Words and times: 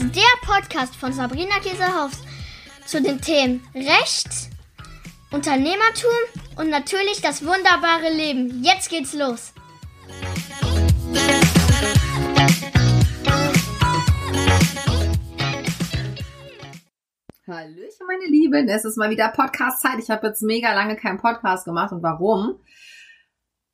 ist 0.00 0.14
der 0.14 0.22
Podcast 0.46 0.94
von 0.94 1.12
Sabrina 1.12 1.58
Käsehaus 1.58 2.12
zu 2.86 3.02
den 3.02 3.20
Themen 3.20 3.66
Recht, 3.74 4.28
Unternehmertum 5.32 6.10
und 6.56 6.70
natürlich 6.70 7.20
das 7.20 7.44
wunderbare 7.44 8.12
Leben. 8.12 8.62
Jetzt 8.62 8.90
geht's 8.90 9.12
los. 9.12 9.52
Hallöchen, 17.48 18.06
meine 18.06 18.26
Lieben. 18.26 18.68
Es 18.68 18.84
ist 18.84 18.98
mal 18.98 19.10
wieder 19.10 19.30
Podcast-Zeit. 19.30 19.98
Ich 19.98 20.10
habe 20.10 20.28
jetzt 20.28 20.42
mega 20.42 20.74
lange 20.74 20.94
keinen 20.94 21.18
Podcast 21.18 21.64
gemacht. 21.64 21.90
Und 21.90 22.04
warum? 22.04 22.60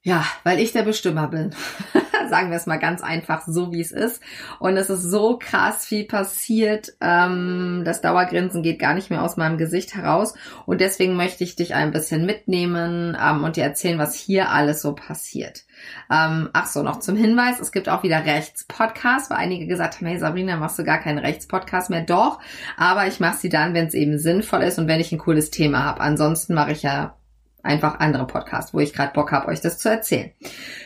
Ja, 0.06 0.26
weil 0.42 0.60
ich 0.60 0.72
der 0.72 0.82
Bestimmer 0.82 1.28
bin. 1.28 1.54
Sagen 2.28 2.50
wir 2.50 2.58
es 2.58 2.66
mal 2.66 2.78
ganz 2.78 3.02
einfach, 3.02 3.42
so 3.46 3.72
wie 3.72 3.80
es 3.80 3.90
ist. 3.90 4.22
Und 4.58 4.77
es 4.77 4.90
ist 4.90 5.02
so 5.02 5.38
krass 5.38 5.86
viel 5.86 6.04
passiert. 6.04 6.92
Ähm, 7.00 7.84
das 7.86 8.02
Dauergrinsen 8.02 8.62
geht 8.62 8.78
gar 8.78 8.92
nicht 8.92 9.08
mehr 9.08 9.22
aus 9.22 9.38
meinem 9.38 9.56
Gesicht 9.56 9.94
heraus. 9.94 10.34
Und 10.66 10.82
deswegen 10.82 11.16
möchte 11.16 11.42
ich 11.42 11.56
dich 11.56 11.74
ein 11.74 11.90
bisschen 11.90 12.27
mitnehmen 12.27 13.16
ähm, 13.18 13.44
und 13.44 13.56
dir 13.56 13.64
erzählen, 13.64 13.98
was 13.98 14.14
hier 14.14 14.50
alles 14.50 14.82
so 14.82 14.94
passiert. 14.94 15.64
Ähm, 16.10 16.50
ach 16.52 16.66
so, 16.66 16.82
noch 16.82 17.00
zum 17.00 17.16
Hinweis, 17.16 17.58
es 17.58 17.72
gibt 17.72 17.88
auch 17.88 18.02
wieder 18.02 18.27
Rechtspodcasts, 18.27 19.30
weil 19.30 19.38
einige 19.38 19.66
gesagt 19.66 19.96
haben, 19.96 20.06
hey 20.06 20.18
Sabrina, 20.18 20.58
machst 20.58 20.78
du 20.78 20.84
gar 20.84 20.98
keinen 20.98 21.18
Rechtspodcast 21.18 21.88
mehr? 21.88 22.02
Doch, 22.02 22.41
aber 22.77 23.06
ich 23.06 23.20
mache 23.20 23.38
sie 23.38 23.48
dann, 23.48 23.72
wenn 23.72 23.86
es 23.86 23.94
eben 23.94 24.18
sinnvoll 24.18 24.64
ist 24.64 24.78
und 24.78 24.86
wenn 24.86 25.00
ich 25.00 25.12
ein 25.12 25.18
cooles 25.18 25.50
Thema 25.50 25.82
habe. 25.82 26.02
Ansonsten 26.02 26.52
mache 26.52 26.72
ich 26.72 26.82
ja 26.82 27.16
einfach 27.64 27.98
andere 28.00 28.27
Podcasts, 28.27 28.74
wo 28.74 28.80
ich 28.80 28.92
gerade 28.92 29.12
Bock 29.12 29.32
habe, 29.32 29.48
euch 29.48 29.60
das 29.60 29.78
zu 29.78 29.88
erzählen. 29.88 30.30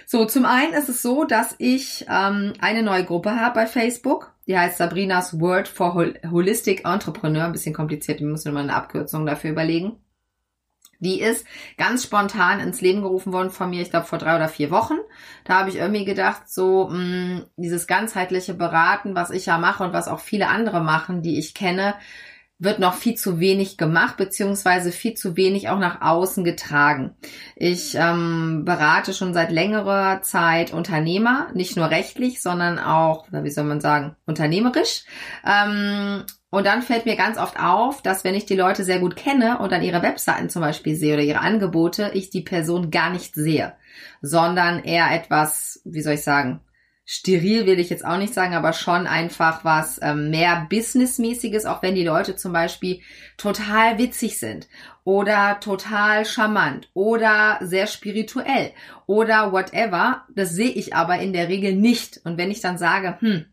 So, 0.07 0.25
zum 0.25 0.45
einen 0.45 0.73
ist 0.73 0.89
es 0.89 1.03
so, 1.03 1.25
dass 1.25 1.55
ich 1.59 2.07
ähm, 2.09 2.53
eine 2.61 2.83
neue 2.83 3.05
Gruppe 3.05 3.41
habe 3.41 3.55
bei 3.55 3.67
Facebook. 3.67 4.33
Die 4.47 4.59
heißt 4.59 4.79
Sabrinas 4.79 5.41
Word 5.41 5.69
for 5.69 5.95
Hol 5.95 6.15
Holistic 6.31 6.87
Entrepreneur. 6.87 7.45
Ein 7.45 7.53
bisschen 7.53 7.75
kompliziert, 7.75 8.21
wir 8.21 8.27
müssen 8.27 8.55
mal 8.55 8.63
eine 8.63 8.75
Abkürzung 8.75 9.27
dafür 9.27 9.51
überlegen. 9.51 9.99
Die 11.01 11.21
ist 11.21 11.47
ganz 11.77 12.03
spontan 12.03 12.59
ins 12.59 12.81
Leben 12.81 13.03
gerufen 13.03 13.33
worden 13.33 13.51
von 13.51 13.71
mir, 13.71 13.83
ich 13.83 13.91
glaube 13.91 14.07
vor 14.07 14.19
drei 14.19 14.35
oder 14.35 14.49
vier 14.49 14.71
Wochen. 14.71 14.97
Da 15.45 15.61
habe 15.61 15.71
ich 15.71 15.77
irgendwie 15.77 16.05
gedacht, 16.05 16.49
so 16.49 16.89
mh, 16.89 17.43
dieses 17.57 17.87
ganzheitliche 17.87 18.55
Beraten, 18.55 19.15
was 19.15 19.31
ich 19.31 19.47
ja 19.47 19.59
mache 19.59 19.85
und 19.85 19.93
was 19.93 20.09
auch 20.09 20.19
viele 20.19 20.49
andere 20.49 20.81
machen, 20.81 21.23
die 21.23 21.39
ich 21.39 21.55
kenne, 21.55 21.95
wird 22.59 22.81
noch 22.81 22.95
viel 22.95 23.15
zu 23.15 23.39
wenig 23.39 23.77
gemacht, 23.77 24.17
beziehungsweise 24.17 24.91
viel 24.91 25.15
zu 25.15 25.37
wenig 25.37 25.69
auch 25.69 25.79
nach 25.79 26.01
außen 26.01 26.43
getragen. 26.43 27.15
Ich 27.55 27.95
ähm, 27.95 28.65
berate 28.65 29.15
schon 29.15 29.33
seit 29.33 29.53
längerer 29.53 30.23
Zeit 30.23 30.73
Unternehmer, 30.73 31.49
nicht 31.55 31.77
nur 31.77 31.89
rechtlich, 31.91 32.43
sondern 32.43 32.81
auch, 32.81 33.29
wie 33.31 33.51
soll 33.51 33.65
man 33.65 33.81
sagen, 33.81 34.17
unternehmerisch. 34.27 35.05
Ähm, 35.47 36.25
und 36.51 36.67
dann 36.67 36.83
fällt 36.83 37.07
mir 37.07 37.15
ganz 37.15 37.39
oft 37.39 37.61
auf, 37.61 38.03
dass 38.03 38.25
wenn 38.25 38.35
ich 38.35 38.47
die 38.47 38.57
Leute 38.57 38.83
sehr 38.83 38.99
gut 38.99 39.15
kenne 39.15 39.59
und 39.59 39.71
dann 39.71 39.83
ihre 39.83 40.03
Webseiten 40.03 40.49
zum 40.49 40.63
Beispiel 40.63 40.97
sehe 40.97 41.15
oder 41.15 41.23
ihre 41.23 41.41
Angebote, 41.41 42.11
ich 42.15 42.31
die 42.31 42.41
Person 42.41 42.91
gar 42.91 43.11
nicht 43.11 43.35
sehe, 43.35 43.75
sondern 44.21 44.83
eher 44.83 45.13
etwas, 45.13 45.81
wie 45.85 46.01
soll 46.01 46.15
ich 46.15 46.25
sagen, 46.25 46.61
steril 47.11 47.65
will 47.65 47.81
ich 47.81 47.89
jetzt 47.89 48.05
auch 48.05 48.19
nicht 48.19 48.35
sagen, 48.35 48.53
aber 48.53 48.75
schon 48.75 49.07
einfach 49.07 49.65
was 49.65 49.99
ähm, 50.03 50.29
mehr 50.29 50.67
Businessmäßiges, 50.69 51.65
auch 51.65 51.81
wenn 51.81 51.95
die 51.95 52.05
Leute 52.05 52.37
zum 52.37 52.53
Beispiel 52.53 53.01
total 53.39 53.97
witzig 53.97 54.39
sind 54.39 54.69
oder 55.05 55.59
total 55.61 56.27
charmant 56.27 56.91
oder 56.93 57.61
sehr 57.63 57.87
spirituell 57.87 58.73
oder 59.07 59.53
whatever. 59.53 60.27
Das 60.35 60.51
sehe 60.51 60.69
ich 60.69 60.95
aber 60.95 61.19
in 61.19 61.33
der 61.33 61.49
Regel 61.49 61.75
nicht. 61.75 62.21
Und 62.25 62.37
wenn 62.37 62.51
ich 62.51 62.61
dann 62.61 62.77
sage, 62.77 63.17
hm, 63.21 63.47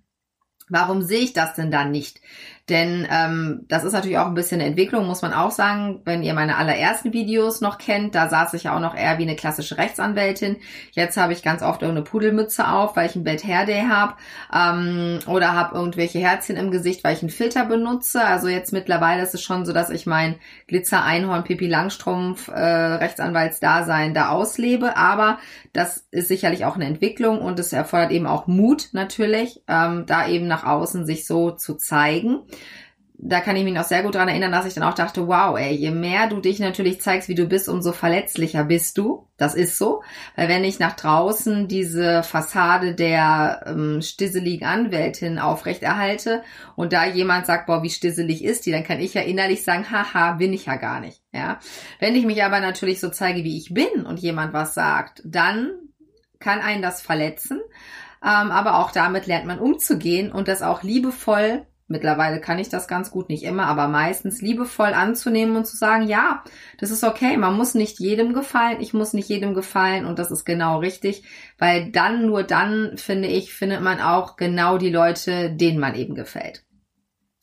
Warum 0.67 1.03
sehe 1.03 1.19
ich 1.19 1.33
das 1.33 1.53
denn 1.53 1.69
dann 1.69 1.91
nicht? 1.91 2.21
Denn 2.67 3.07
ähm, 3.11 3.65
das 3.67 3.83
ist 3.83 3.93
natürlich 3.93 4.17
auch 4.17 4.25
ein 4.25 4.33
bisschen 4.33 4.59
eine 4.59 4.67
Entwicklung, 4.69 5.05
muss 5.05 5.21
man 5.21 5.33
auch 5.33 5.51
sagen. 5.51 6.01
Wenn 6.03 6.23
ihr 6.23 6.33
meine 6.33 6.57
allerersten 6.57 7.13
Videos 7.13 7.61
noch 7.61 7.77
kennt, 7.77 8.15
da 8.15 8.27
saß 8.27 8.55
ich 8.55 8.63
ja 8.63 8.75
auch 8.75 8.79
noch 8.79 8.95
eher 8.95 9.19
wie 9.19 9.23
eine 9.23 9.35
klassische 9.35 9.77
Rechtsanwältin. 9.77 10.57
Jetzt 10.91 11.15
habe 11.15 11.33
ich 11.33 11.43
ganz 11.43 11.61
oft 11.61 11.83
irgendeine 11.83 12.05
Pudelmütze 12.05 12.67
auf, 12.67 12.95
weil 12.95 13.07
ich 13.07 13.15
ein 13.15 13.23
Bad 13.23 13.43
Hair 13.43 13.67
Day 13.67 13.83
habe. 13.87 14.15
Ähm, 14.51 15.19
oder 15.27 15.53
habe 15.53 15.75
irgendwelche 15.75 16.17
Herzchen 16.17 16.57
im 16.57 16.71
Gesicht, 16.71 17.03
weil 17.03 17.13
ich 17.13 17.21
einen 17.21 17.29
Filter 17.29 17.65
benutze. 17.65 18.23
Also 18.23 18.47
jetzt 18.47 18.73
mittlerweile 18.73 19.21
ist 19.21 19.35
es 19.35 19.43
schon 19.43 19.67
so, 19.67 19.71
dass 19.71 19.91
ich 19.91 20.07
mein 20.07 20.35
Glitzer-Einhorn 20.65 21.43
Pipi 21.43 21.67
Langstrumpf 21.67 22.47
äh, 22.47 22.59
Rechtsanwaltsdasein 22.59 24.15
da 24.15 24.29
auslebe. 24.29 24.97
Aber 24.97 25.37
das 25.71 26.07
ist 26.09 26.29
sicherlich 26.29 26.65
auch 26.65 26.75
eine 26.75 26.85
Entwicklung 26.85 27.41
und 27.41 27.59
es 27.59 27.73
erfordert 27.73 28.09
eben 28.09 28.25
auch 28.25 28.47
Mut 28.47 28.89
natürlich, 28.93 29.61
ähm, 29.67 30.05
da 30.07 30.27
eben 30.27 30.47
nach 30.47 30.65
außen 30.65 31.05
sich 31.05 31.27
so 31.27 31.51
zu 31.51 31.75
zeigen 31.75 32.39
da 33.17 33.39
kann 33.39 33.55
ich 33.55 33.63
mich 33.63 33.73
noch 33.73 33.85
sehr 33.85 34.03
gut 34.03 34.15
dran 34.15 34.27
erinnern, 34.27 34.51
dass 34.51 34.65
ich 34.65 34.73
dann 34.73 34.83
auch 34.83 34.93
dachte, 34.93 35.27
wow, 35.27 35.57
ey, 35.57 35.73
je 35.73 35.91
mehr 35.91 36.27
du 36.27 36.41
dich 36.41 36.59
natürlich 36.59 37.01
zeigst, 37.01 37.29
wie 37.29 37.35
du 37.35 37.47
bist, 37.47 37.69
umso 37.69 37.93
verletzlicher 37.93 38.65
bist 38.65 38.97
du. 38.97 39.27
Das 39.37 39.55
ist 39.55 39.77
so. 39.77 40.03
Weil 40.35 40.49
wenn 40.49 40.63
ich 40.63 40.79
nach 40.79 40.95
draußen 40.95 41.67
diese 41.67 42.23
Fassade 42.23 42.93
der 42.93 43.63
ähm, 43.67 44.01
stisseligen 44.01 44.67
Anwältin 44.67 45.39
aufrechterhalte 45.39 46.43
und 46.75 46.93
da 46.93 47.05
jemand 47.05 47.45
sagt, 47.45 47.67
boah, 47.67 47.83
wie 47.83 47.89
stisselig 47.89 48.43
ist 48.43 48.65
die, 48.65 48.71
dann 48.71 48.83
kann 48.83 48.99
ich 48.99 49.13
ja 49.13 49.21
innerlich 49.21 49.63
sagen, 49.63 49.89
haha, 49.89 50.33
bin 50.33 50.51
ich 50.51 50.65
ja 50.65 50.75
gar 50.75 50.99
nicht. 50.99 51.21
Ja. 51.31 51.59
Wenn 51.99 52.15
ich 52.15 52.25
mich 52.25 52.43
aber 52.43 52.59
natürlich 52.59 52.99
so 52.99 53.09
zeige, 53.09 53.43
wie 53.43 53.57
ich 53.57 53.73
bin 53.73 54.05
und 54.05 54.19
jemand 54.19 54.53
was 54.53 54.73
sagt, 54.73 55.21
dann 55.25 55.71
kann 56.39 56.59
einen 56.59 56.81
das 56.81 57.01
verletzen. 57.01 57.61
Ähm, 58.21 58.51
aber 58.51 58.79
auch 58.79 58.91
damit 58.91 59.25
lernt 59.25 59.45
man 59.45 59.59
umzugehen 59.59 60.31
und 60.31 60.47
das 60.47 60.61
auch 60.61 60.83
liebevoll 60.83 61.65
Mittlerweile 61.87 62.41
kann 62.41 62.57
ich 62.57 62.69
das 62.69 62.87
ganz 62.87 63.11
gut, 63.11 63.29
nicht 63.29 63.43
immer, 63.43 63.67
aber 63.67 63.87
meistens 63.87 64.41
liebevoll 64.41 64.93
anzunehmen 64.93 65.55
und 65.55 65.65
zu 65.65 65.77
sagen, 65.77 66.07
ja, 66.07 66.43
das 66.79 66.89
ist 66.89 67.03
okay, 67.03 67.37
man 67.37 67.55
muss 67.55 67.75
nicht 67.75 67.99
jedem 67.99 68.33
gefallen, 68.33 68.81
ich 68.81 68.95
muss 68.95 69.13
nicht 69.13 69.29
jedem 69.29 69.53
gefallen 69.53 70.05
und 70.05 70.17
das 70.17 70.31
ist 70.31 70.45
genau 70.45 70.79
richtig, 70.79 71.23
weil 71.59 71.91
dann, 71.91 72.25
nur 72.25 72.41
dann, 72.41 72.97
finde 72.97 73.27
ich, 73.27 73.53
findet 73.53 73.81
man 73.81 74.01
auch 74.01 74.35
genau 74.35 74.79
die 74.79 74.89
Leute, 74.89 75.51
denen 75.51 75.79
man 75.79 75.93
eben 75.93 76.15
gefällt. 76.15 76.65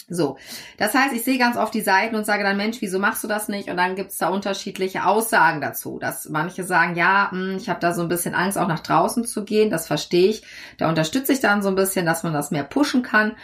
So, 0.09 0.37
das 0.77 0.95
heißt, 0.95 1.15
ich 1.15 1.23
sehe 1.23 1.39
ganz 1.39 1.57
oft 1.57 1.73
die 1.73 1.81
Seiten 1.81 2.17
und 2.17 2.27
sage 2.27 2.43
dann, 2.43 2.57
Mensch, 2.57 2.79
wieso 2.81 2.99
machst 2.99 3.23
du 3.25 3.29
das 3.29 3.49
nicht? 3.49 3.71
Und 3.71 3.77
dann 3.77 3.95
gibt's 3.95 4.19
da 4.19 4.29
unterschiedliche 4.29 5.07
Aussagen 5.07 5.61
dazu, 5.61 5.99
dass 5.99 6.29
manche 6.29 6.65
sagen, 6.65 6.97
ja, 6.97 7.31
hm, 7.31 7.57
ich 7.57 7.71
habe 7.71 7.81
da 7.81 7.95
so 7.95 8.03
ein 8.03 8.09
bisschen 8.09 8.35
Angst, 8.35 8.59
auch 8.59 8.69
nach 8.69 8.81
draußen 8.81 9.25
zu 9.25 9.45
gehen, 9.45 9.71
das 9.71 9.87
verstehe 9.87 10.29
ich. 10.29 10.43
Da 10.77 10.89
unterstütze 10.89 11.33
ich 11.33 11.41
dann 11.41 11.63
so 11.63 11.69
ein 11.69 11.77
bisschen, 11.77 12.05
dass 12.05 12.25
man 12.25 12.33
das 12.33 12.51
mehr 12.51 12.65
pushen 12.65 13.03
kann. 13.03 13.37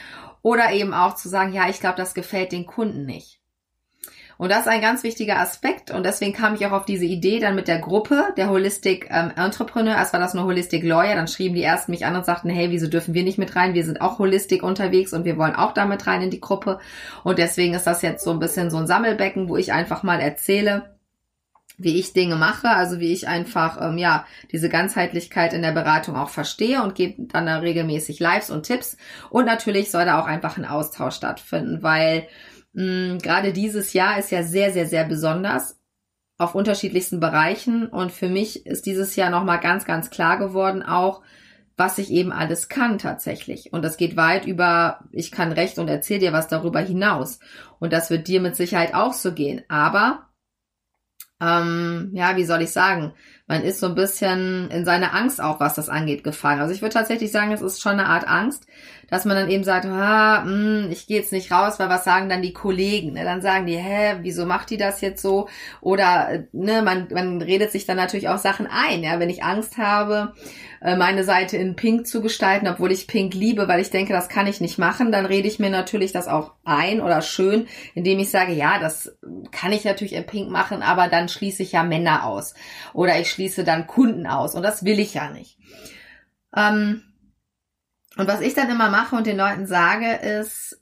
Oder 0.43 0.73
eben 0.73 0.95
auch 0.95 1.15
zu 1.15 1.29
sagen, 1.29 1.53
ja, 1.53 1.69
ich 1.69 1.81
glaube, 1.81 1.97
das 1.97 2.15
gefällt 2.15 2.53
den 2.53 2.67
Kunden 2.67 3.05
nicht. 3.05 3.39
Und 4.39 4.53
das 4.53 4.61
ist 4.61 4.69
ein 4.69 4.81
ganz 4.81 5.03
wichtiger 5.03 5.41
Aspekt 5.41 5.91
und 5.91 6.07
deswegen 6.07 6.33
kam 6.33 6.55
ich 6.55 6.65
auch 6.65 6.71
auf 6.71 6.85
diese 6.85 7.05
Idee 7.05 7.41
dann 7.41 7.57
mit 7.57 7.67
der 7.67 7.81
Gruppe 7.81 8.33
der 8.37 8.49
Holistic 8.49 9.09
ähm, 9.11 9.33
Entrepreneur. 9.35 9.97
Erst 9.97 10.13
war 10.13 10.21
das 10.21 10.33
nur 10.33 10.45
Holistic 10.45 10.85
Lawyer, 10.85 11.17
dann 11.17 11.27
schrieben 11.27 11.57
die 11.57 11.63
ersten 11.65 11.91
mich 11.91 12.07
an 12.07 12.15
und 12.15 12.25
sagten, 12.25 12.49
hey, 12.49 12.71
wieso 12.71 12.87
dürfen 12.87 13.15
wir 13.15 13.25
nicht 13.25 13.39
mit 13.39 13.57
rein? 13.57 13.75
Wir 13.75 13.85
sind 13.85 14.01
auch 14.01 14.21
Holistic 14.21 14.63
unterwegs 14.63 15.13
und 15.13 15.25
wir 15.25 15.37
wollen 15.39 15.57
auch 15.57 15.73
damit 15.73 16.07
rein 16.07 16.23
in 16.23 16.31
die 16.31 16.41
Gruppe. 16.41 16.79
Und 17.25 17.39
deswegen 17.39 17.75
ist 17.75 17.89
das 17.89 18.01
jetzt 18.01 18.23
so 18.23 18.31
ein 18.31 18.39
bisschen 18.39 18.71
so 18.71 18.77
ein 18.77 18.87
Sammelbecken, 18.87 19.49
wo 19.49 19.57
ich 19.57 19.73
einfach 19.73 20.05
mal 20.05 20.21
erzähle, 20.21 20.98
wie 21.79 21.99
ich 21.99 22.13
Dinge 22.13 22.37
mache, 22.37 22.69
also 22.69 22.99
wie 22.99 23.13
ich 23.13 23.29
einfach 23.29 23.81
ähm, 23.81 23.99
ja 23.99 24.27
diese 24.53 24.69
Ganzheitlichkeit 24.69 25.53
in 25.53 25.63
der 25.63 25.73
Beratung 25.73 26.17
auch 26.17 26.29
verstehe 26.29 26.83
und 26.83 26.95
gebe 26.95 27.27
dann 27.29 27.47
da 27.47 27.59
regelmäßig 27.59 28.21
Lives 28.21 28.51
und 28.51 28.65
Tipps 28.65 28.97
und 29.31 29.47
natürlich 29.47 29.91
soll 29.91 30.05
da 30.05 30.21
auch 30.21 30.27
einfach 30.27 30.59
ein 30.59 30.65
Austausch 30.65 31.15
stattfinden, 31.15 31.83
weil 31.83 32.27
mh, 32.73 33.19
gerade 33.23 33.53
dieses 33.53 33.93
Jahr 33.93 34.19
ist 34.19 34.31
ja 34.31 34.43
sehr 34.43 34.73
sehr 34.73 34.87
sehr 34.87 35.05
besonders 35.05 35.79
auf 36.37 36.55
unterschiedlichsten 36.55 37.21
Bereichen 37.21 37.87
und 37.87 38.13
für 38.13 38.29
mich 38.29 38.67
ist 38.67 38.87
dieses 38.87 39.17
Jahr 39.17 39.31
noch 39.31 39.45
mal 39.45 39.59
ganz 39.59 39.85
ganz 39.85 40.11
klar 40.11 40.39
geworden 40.39 40.83
auch 40.83 41.23
was 41.79 41.97
ich 41.99 42.11
eben 42.11 42.33
alles 42.33 42.69
kann 42.69 42.99
tatsächlich. 42.99 43.73
Und 43.73 43.85
das 43.85 43.97
geht 43.97 44.17
weit 44.17 44.47
über, 44.47 44.99
ich 45.13 45.31
kann 45.31 45.53
Recht 45.53 45.79
und 45.79 45.89
erzähle 45.89 46.19
dir 46.19 46.33
was 46.33 46.49
darüber 46.49 46.81
hinaus. 46.81 47.39
Und 47.79 47.93
das 47.93 48.11
wird 48.11 48.27
dir 48.27 48.41
mit 48.41 48.57
Sicherheit 48.57 48.95
auch 48.95 49.13
so 49.13 49.33
gehen. 49.33 49.63
Aber 49.69 50.28
ähm, 51.41 52.11
ja, 52.13 52.37
wie 52.37 52.45
soll 52.45 52.63
ich 52.63 52.71
sagen, 52.71 53.13
man 53.47 53.63
ist 53.63 53.81
so 53.81 53.87
ein 53.87 53.95
bisschen 53.95 54.71
in 54.71 54.85
seine 54.85 55.13
Angst 55.13 55.41
auch, 55.41 55.61
was 55.61 55.75
das 55.75 55.89
angeht, 55.89 56.25
gefallen. 56.25 56.61
Also 56.61 56.75
ich 56.75 56.83
würde 56.83 56.95
tatsächlich 56.95 57.31
sagen, 57.31 57.53
es 57.53 57.63
ist 57.63 57.81
schon 57.81 57.93
eine 57.93 58.07
Art 58.07 58.29
Angst, 58.29 58.67
dass 59.11 59.25
man 59.25 59.37
dann 59.37 59.51
eben 59.51 59.65
sagt, 59.65 59.87
ah, 59.87 60.45
mh, 60.45 60.85
hm, 60.85 60.91
ich 60.91 61.07
gehe 61.07 61.19
jetzt 61.19 61.33
nicht 61.33 61.51
raus, 61.51 61.79
weil 61.79 61.89
was 61.89 62.05
sagen 62.05 62.29
dann 62.29 62.43
die 62.43 62.53
Kollegen? 62.53 63.15
Ne? 63.15 63.25
Dann 63.25 63.41
sagen 63.41 63.67
die, 63.67 63.77
hä, 63.77 64.17
wieso 64.21 64.47
macht 64.47 64.71
die 64.71 64.77
das 64.77 65.01
jetzt 65.01 65.23
so? 65.23 65.49
Oder 65.81 66.45
ne, 66.53 66.83
man, 66.83 67.09
man 67.13 67.41
redet 67.41 67.73
sich 67.73 67.87
dann 67.87 67.97
natürlich 67.97 68.29
auch 68.29 68.39
Sachen 68.39 68.67
ein. 68.67 69.03
Ja, 69.03 69.19
wenn 69.19 69.31
ich 69.31 69.43
Angst 69.43 69.79
habe, 69.79 70.35
äh, 70.83 70.97
meine 70.97 71.25
Seite 71.25 71.57
in 71.57 71.75
Pink 71.75 72.07
zu 72.07 72.21
gestalten, 72.21 72.69
obwohl 72.69 72.93
ich 72.93 73.07
Pink 73.07 73.35
liebe, 73.35 73.67
weil 73.67 73.81
ich 73.81 73.91
denke, 73.91 74.13
das 74.13 74.29
kann 74.29 74.47
ich 74.47 74.61
nicht 74.61 74.79
machen, 74.79 75.11
dann 75.11 75.27
rede 75.27 75.49
ich 75.49 75.59
mir 75.59 75.71
natürlich 75.71 76.13
das 76.13 76.29
auch 76.29 76.53
ein 76.65 77.01
oder 77.01 77.23
schön, 77.23 77.67
indem 77.95 78.19
ich 78.19 78.31
sage, 78.31 78.53
ja, 78.53 78.79
das 78.79 79.17
kann 79.51 79.73
ich 79.73 79.85
natürlich 79.85 80.13
in 80.13 80.27
Pink 80.27 80.51
machen, 80.51 80.83
aber 80.83 81.09
dann 81.09 81.29
schließe 81.29 81.63
ich 81.63 81.73
ja 81.73 81.83
Männer 81.83 82.27
aus 82.27 82.55
oder 82.93 83.19
ich 83.19 83.31
schließe 83.31 83.65
dann 83.65 83.87
Kunden 83.87 84.27
aus 84.27 84.55
und 84.55 84.63
das 84.63 84.85
will 84.85 84.99
ich 84.99 85.15
ja 85.15 85.31
nicht. 85.31 85.59
Ähm, 86.57 87.03
und 88.19 88.27
was 88.27 88.41
ich 88.41 88.53
dann 88.53 88.69
immer 88.69 88.91
mache 88.91 89.15
und 89.15 89.27
den 89.27 89.37
Leuten 89.37 89.67
sage, 89.67 90.13
ist, 90.13 90.79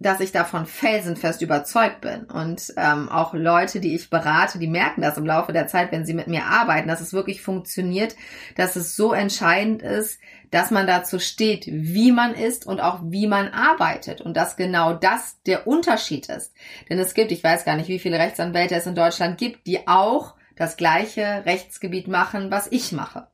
dass 0.00 0.20
ich 0.20 0.32
davon 0.32 0.64
felsenfest 0.64 1.42
überzeugt 1.42 2.00
bin. 2.00 2.24
Und 2.24 2.72
ähm, 2.78 3.10
auch 3.10 3.34
Leute, 3.34 3.78
die 3.78 3.94
ich 3.94 4.08
berate, 4.08 4.58
die 4.58 4.68
merken 4.68 5.02
das 5.02 5.18
im 5.18 5.26
Laufe 5.26 5.52
der 5.52 5.66
Zeit, 5.66 5.92
wenn 5.92 6.06
sie 6.06 6.14
mit 6.14 6.28
mir 6.28 6.46
arbeiten, 6.46 6.88
dass 6.88 7.02
es 7.02 7.12
wirklich 7.12 7.42
funktioniert, 7.42 8.16
dass 8.56 8.76
es 8.76 8.96
so 8.96 9.12
entscheidend 9.12 9.82
ist, 9.82 10.18
dass 10.50 10.70
man 10.70 10.86
dazu 10.86 11.18
steht, 11.18 11.66
wie 11.66 12.10
man 12.10 12.32
ist 12.32 12.66
und 12.66 12.80
auch 12.80 13.00
wie 13.04 13.26
man 13.26 13.48
arbeitet. 13.48 14.22
Und 14.22 14.34
dass 14.34 14.56
genau 14.56 14.94
das 14.94 15.42
der 15.42 15.66
Unterschied 15.66 16.30
ist. 16.30 16.54
Denn 16.88 16.98
es 16.98 17.12
gibt, 17.12 17.32
ich 17.32 17.44
weiß 17.44 17.66
gar 17.66 17.76
nicht, 17.76 17.88
wie 17.88 17.98
viele 17.98 18.18
Rechtsanwälte 18.18 18.76
es 18.76 18.86
in 18.86 18.94
Deutschland 18.94 19.36
gibt, 19.36 19.66
die 19.66 19.86
auch 19.88 20.36
das 20.56 20.78
gleiche 20.78 21.44
Rechtsgebiet 21.44 22.08
machen, 22.08 22.50
was 22.50 22.66
ich 22.70 22.92
mache. 22.92 23.26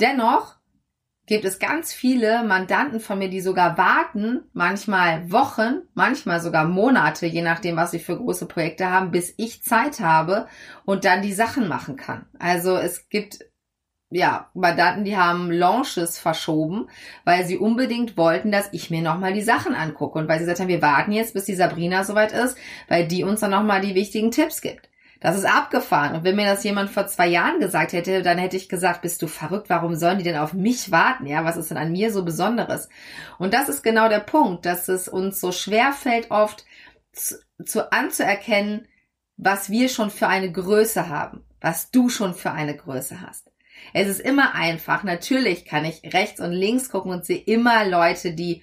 Dennoch 0.00 0.56
gibt 1.26 1.44
es 1.44 1.58
ganz 1.58 1.92
viele 1.92 2.44
Mandanten 2.44 3.00
von 3.00 3.18
mir, 3.18 3.28
die 3.28 3.40
sogar 3.40 3.78
warten, 3.78 4.42
manchmal 4.52 5.30
Wochen, 5.32 5.82
manchmal 5.94 6.40
sogar 6.40 6.64
Monate, 6.64 7.26
je 7.26 7.42
nachdem, 7.42 7.76
was 7.76 7.92
sie 7.92 7.98
für 7.98 8.16
große 8.16 8.46
Projekte 8.46 8.90
haben, 8.90 9.10
bis 9.10 9.34
ich 9.38 9.62
Zeit 9.62 10.00
habe 10.00 10.46
und 10.84 11.04
dann 11.04 11.22
die 11.22 11.32
Sachen 11.32 11.68
machen 11.68 11.96
kann. 11.96 12.26
Also 12.38 12.76
es 12.76 13.08
gibt 13.08 13.38
ja, 14.10 14.48
Mandanten, 14.54 15.04
die 15.04 15.16
haben 15.16 15.50
Launches 15.50 16.18
verschoben, 16.18 16.88
weil 17.24 17.44
sie 17.46 17.56
unbedingt 17.56 18.16
wollten, 18.16 18.52
dass 18.52 18.68
ich 18.72 18.88
mir 18.88 19.02
nochmal 19.02 19.32
die 19.32 19.42
Sachen 19.42 19.74
angucke. 19.74 20.18
Und 20.18 20.28
weil 20.28 20.38
sie 20.38 20.44
gesagt 20.44 20.60
haben, 20.60 20.68
wir 20.68 20.82
warten 20.82 21.10
jetzt, 21.10 21.34
bis 21.34 21.46
die 21.46 21.56
Sabrina 21.56 22.04
soweit 22.04 22.32
ist, 22.32 22.56
weil 22.86 23.08
die 23.08 23.24
uns 23.24 23.40
dann 23.40 23.50
nochmal 23.50 23.80
die 23.80 23.96
wichtigen 23.96 24.30
Tipps 24.30 24.60
gibt. 24.60 24.88
Das 25.24 25.38
ist 25.38 25.46
abgefahren. 25.46 26.14
Und 26.14 26.24
wenn 26.24 26.36
mir 26.36 26.44
das 26.44 26.64
jemand 26.64 26.90
vor 26.90 27.06
zwei 27.06 27.26
Jahren 27.26 27.58
gesagt 27.58 27.94
hätte, 27.94 28.20
dann 28.20 28.36
hätte 28.36 28.58
ich 28.58 28.68
gesagt, 28.68 29.00
bist 29.00 29.22
du 29.22 29.26
verrückt? 29.26 29.70
Warum 29.70 29.94
sollen 29.94 30.18
die 30.18 30.24
denn 30.24 30.36
auf 30.36 30.52
mich 30.52 30.90
warten? 30.90 31.24
Ja, 31.24 31.46
was 31.46 31.56
ist 31.56 31.70
denn 31.70 31.78
an 31.78 31.92
mir 31.92 32.12
so 32.12 32.26
Besonderes? 32.26 32.90
Und 33.38 33.54
das 33.54 33.70
ist 33.70 33.82
genau 33.82 34.10
der 34.10 34.20
Punkt, 34.20 34.66
dass 34.66 34.86
es 34.88 35.08
uns 35.08 35.40
so 35.40 35.50
schwer 35.50 35.92
fällt, 35.92 36.30
oft 36.30 36.66
zu, 37.12 37.36
zu 37.64 37.90
anzuerkennen, 37.90 38.86
was 39.38 39.70
wir 39.70 39.88
schon 39.88 40.10
für 40.10 40.28
eine 40.28 40.52
Größe 40.52 41.08
haben, 41.08 41.42
was 41.58 41.90
du 41.90 42.10
schon 42.10 42.34
für 42.34 42.50
eine 42.50 42.76
Größe 42.76 43.22
hast. 43.22 43.50
Es 43.94 44.08
ist 44.08 44.20
immer 44.20 44.54
einfach. 44.54 45.04
Natürlich 45.04 45.64
kann 45.64 45.86
ich 45.86 46.02
rechts 46.12 46.38
und 46.38 46.52
links 46.52 46.90
gucken 46.90 47.12
und 47.12 47.24
sehe 47.24 47.38
immer 47.38 47.86
Leute, 47.86 48.34
die 48.34 48.62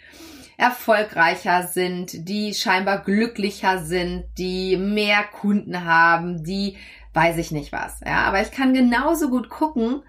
erfolgreicher 0.61 1.63
sind, 1.63 2.29
die 2.29 2.53
scheinbar 2.53 3.03
glücklicher 3.03 3.79
sind, 3.79 4.25
die 4.37 4.77
mehr 4.77 5.23
Kunden 5.23 5.85
haben, 5.85 6.43
die 6.43 6.77
weiß 7.13 7.37
ich 7.37 7.51
nicht 7.51 7.71
was. 7.71 7.99
Ja, 8.05 8.25
aber 8.25 8.41
ich 8.41 8.51
kann 8.51 8.75
genauso 8.75 9.29
gut 9.29 9.49
gucken, 9.49 10.03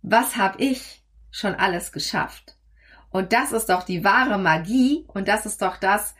was 0.00 0.36
habe 0.36 0.62
ich 0.64 1.02
schon 1.30 1.54
alles 1.54 1.92
geschafft. 1.92 2.56
Und 3.10 3.34
das 3.34 3.52
ist 3.52 3.68
doch 3.68 3.82
die 3.82 4.04
wahre 4.04 4.38
Magie 4.38 5.04
und 5.08 5.28
das 5.28 5.44
ist 5.44 5.60
doch 5.60 5.76
das, 5.76 6.14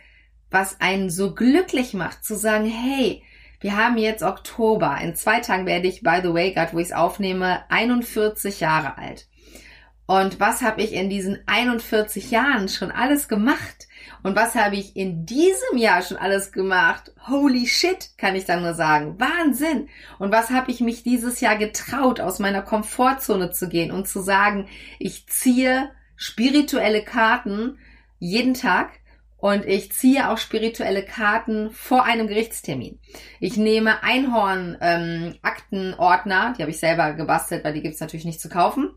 was 0.50 0.80
einen 0.82 1.08
so 1.08 1.34
glücklich 1.34 1.94
macht, 1.94 2.22
zu 2.22 2.36
sagen, 2.36 2.66
hey, 2.66 3.22
wir 3.60 3.78
haben 3.78 3.96
jetzt 3.96 4.22
Oktober. 4.22 4.98
In 5.00 5.16
zwei 5.16 5.40
Tagen 5.40 5.64
werde 5.64 5.88
ich, 5.88 6.02
by 6.02 6.20
the 6.22 6.34
way, 6.34 6.52
gerade 6.52 6.74
wo 6.74 6.78
ich 6.80 6.88
es 6.88 6.92
aufnehme, 6.92 7.64
41 7.70 8.60
Jahre 8.60 8.98
alt. 8.98 9.26
Und 10.06 10.38
was 10.38 10.60
habe 10.60 10.82
ich 10.82 10.92
in 10.92 11.08
diesen 11.08 11.38
41 11.46 12.30
Jahren 12.30 12.68
schon 12.68 12.90
alles 12.90 13.26
gemacht? 13.26 13.88
Und 14.22 14.36
was 14.36 14.54
habe 14.54 14.76
ich 14.76 14.96
in 14.96 15.24
diesem 15.24 15.78
Jahr 15.78 16.02
schon 16.02 16.18
alles 16.18 16.52
gemacht? 16.52 17.14
Holy 17.26 17.66
shit, 17.66 18.10
kann 18.18 18.34
ich 18.34 18.44
dann 18.44 18.60
nur 18.62 18.74
sagen. 18.74 19.18
Wahnsinn. 19.18 19.88
Und 20.18 20.30
was 20.30 20.50
habe 20.50 20.70
ich 20.70 20.80
mich 20.80 21.04
dieses 21.04 21.40
Jahr 21.40 21.56
getraut, 21.56 22.20
aus 22.20 22.38
meiner 22.38 22.60
Komfortzone 22.60 23.50
zu 23.50 23.66
gehen 23.68 23.90
und 23.90 24.06
zu 24.06 24.20
sagen, 24.20 24.68
ich 24.98 25.26
ziehe 25.26 25.90
spirituelle 26.16 27.02
Karten 27.02 27.78
jeden 28.18 28.52
Tag 28.52 28.90
und 29.38 29.64
ich 29.64 29.90
ziehe 29.92 30.28
auch 30.30 30.36
spirituelle 30.38 31.04
Karten 31.04 31.70
vor 31.70 32.04
einem 32.04 32.28
Gerichtstermin. 32.28 33.00
Ich 33.40 33.56
nehme 33.56 34.02
Einhorn-Aktenordner, 34.02 36.46
ähm, 36.46 36.54
die 36.56 36.62
habe 36.62 36.70
ich 36.70 36.78
selber 36.78 37.14
gebastelt, 37.14 37.64
weil 37.64 37.72
die 37.72 37.82
gibt's 37.82 38.00
natürlich 38.00 38.26
nicht 38.26 38.40
zu 38.40 38.50
kaufen 38.50 38.90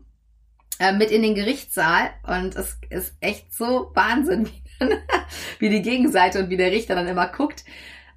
äh, 0.78 0.92
mit 0.92 1.10
in 1.10 1.22
den 1.22 1.34
Gerichtssaal 1.34 2.10
und 2.24 2.56
es 2.56 2.78
ist 2.90 3.16
echt 3.20 3.52
so 3.52 3.90
Wahnsinn, 3.94 4.46
wie, 4.46 4.62
dann, 4.78 4.98
wie 5.58 5.68
die 5.70 5.82
Gegenseite 5.82 6.40
und 6.40 6.50
wie 6.50 6.56
der 6.56 6.72
Richter 6.72 6.94
dann 6.94 7.08
immer 7.08 7.28
guckt. 7.28 7.64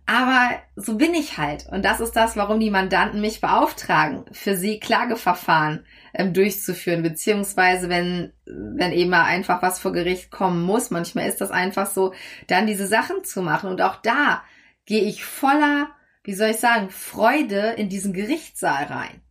Aber 0.05 0.59
so 0.75 0.97
bin 0.97 1.13
ich 1.13 1.37
halt. 1.37 1.67
Und 1.67 1.85
das 1.85 2.01
ist 2.01 2.15
das, 2.15 2.35
warum 2.35 2.59
die 2.59 2.69
Mandanten 2.69 3.21
mich 3.21 3.39
beauftragen, 3.39 4.25
für 4.31 4.57
sie 4.57 4.79
Klageverfahren 4.79 5.85
ähm, 6.13 6.33
durchzuführen, 6.33 7.01
beziehungsweise 7.01 7.87
wenn, 7.87 8.33
wenn 8.45 8.91
eben 8.91 9.09
mal 9.09 9.23
einfach 9.23 9.61
was 9.61 9.79
vor 9.79 9.93
Gericht 9.93 10.29
kommen 10.29 10.63
muss, 10.63 10.89
manchmal 10.89 11.27
ist 11.27 11.39
das 11.39 11.51
einfach 11.51 11.87
so, 11.87 12.13
dann 12.47 12.67
diese 12.67 12.87
Sachen 12.87 13.23
zu 13.23 13.41
machen. 13.41 13.69
Und 13.69 13.81
auch 13.81 13.97
da 13.97 14.43
gehe 14.85 15.03
ich 15.03 15.23
voller, 15.23 15.89
wie 16.23 16.33
soll 16.33 16.49
ich 16.49 16.57
sagen, 16.57 16.89
Freude 16.89 17.75
in 17.77 17.87
diesen 17.87 18.13
Gerichtssaal 18.13 18.85
rein. 18.85 19.21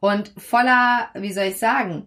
Und 0.00 0.32
voller, 0.36 1.08
wie 1.14 1.32
soll 1.32 1.44
ich 1.44 1.58
sagen, 1.58 2.06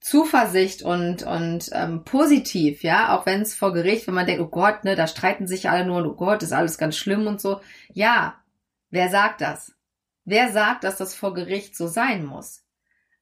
Zuversicht 0.00 0.82
und, 0.82 1.22
und 1.24 1.68
ähm, 1.72 2.04
positiv, 2.04 2.82
ja, 2.82 3.14
auch 3.14 3.26
wenn 3.26 3.42
es 3.42 3.54
vor 3.54 3.74
Gericht, 3.74 4.06
wenn 4.06 4.14
man 4.14 4.26
denkt, 4.26 4.40
oh 4.40 4.48
Gott, 4.48 4.84
ne, 4.84 4.96
da 4.96 5.06
streiten 5.06 5.46
sich 5.46 5.68
alle 5.68 5.84
nur 5.84 6.04
oh 6.06 6.14
Gott, 6.14 6.42
ist 6.42 6.52
alles 6.52 6.78
ganz 6.78 6.96
schlimm 6.96 7.26
und 7.26 7.40
so. 7.40 7.60
Ja, 7.92 8.42
wer 8.88 9.10
sagt 9.10 9.42
das? 9.42 9.74
Wer 10.24 10.52
sagt, 10.52 10.84
dass 10.84 10.96
das 10.96 11.14
vor 11.14 11.34
Gericht 11.34 11.76
so 11.76 11.86
sein 11.86 12.24
muss? 12.24 12.64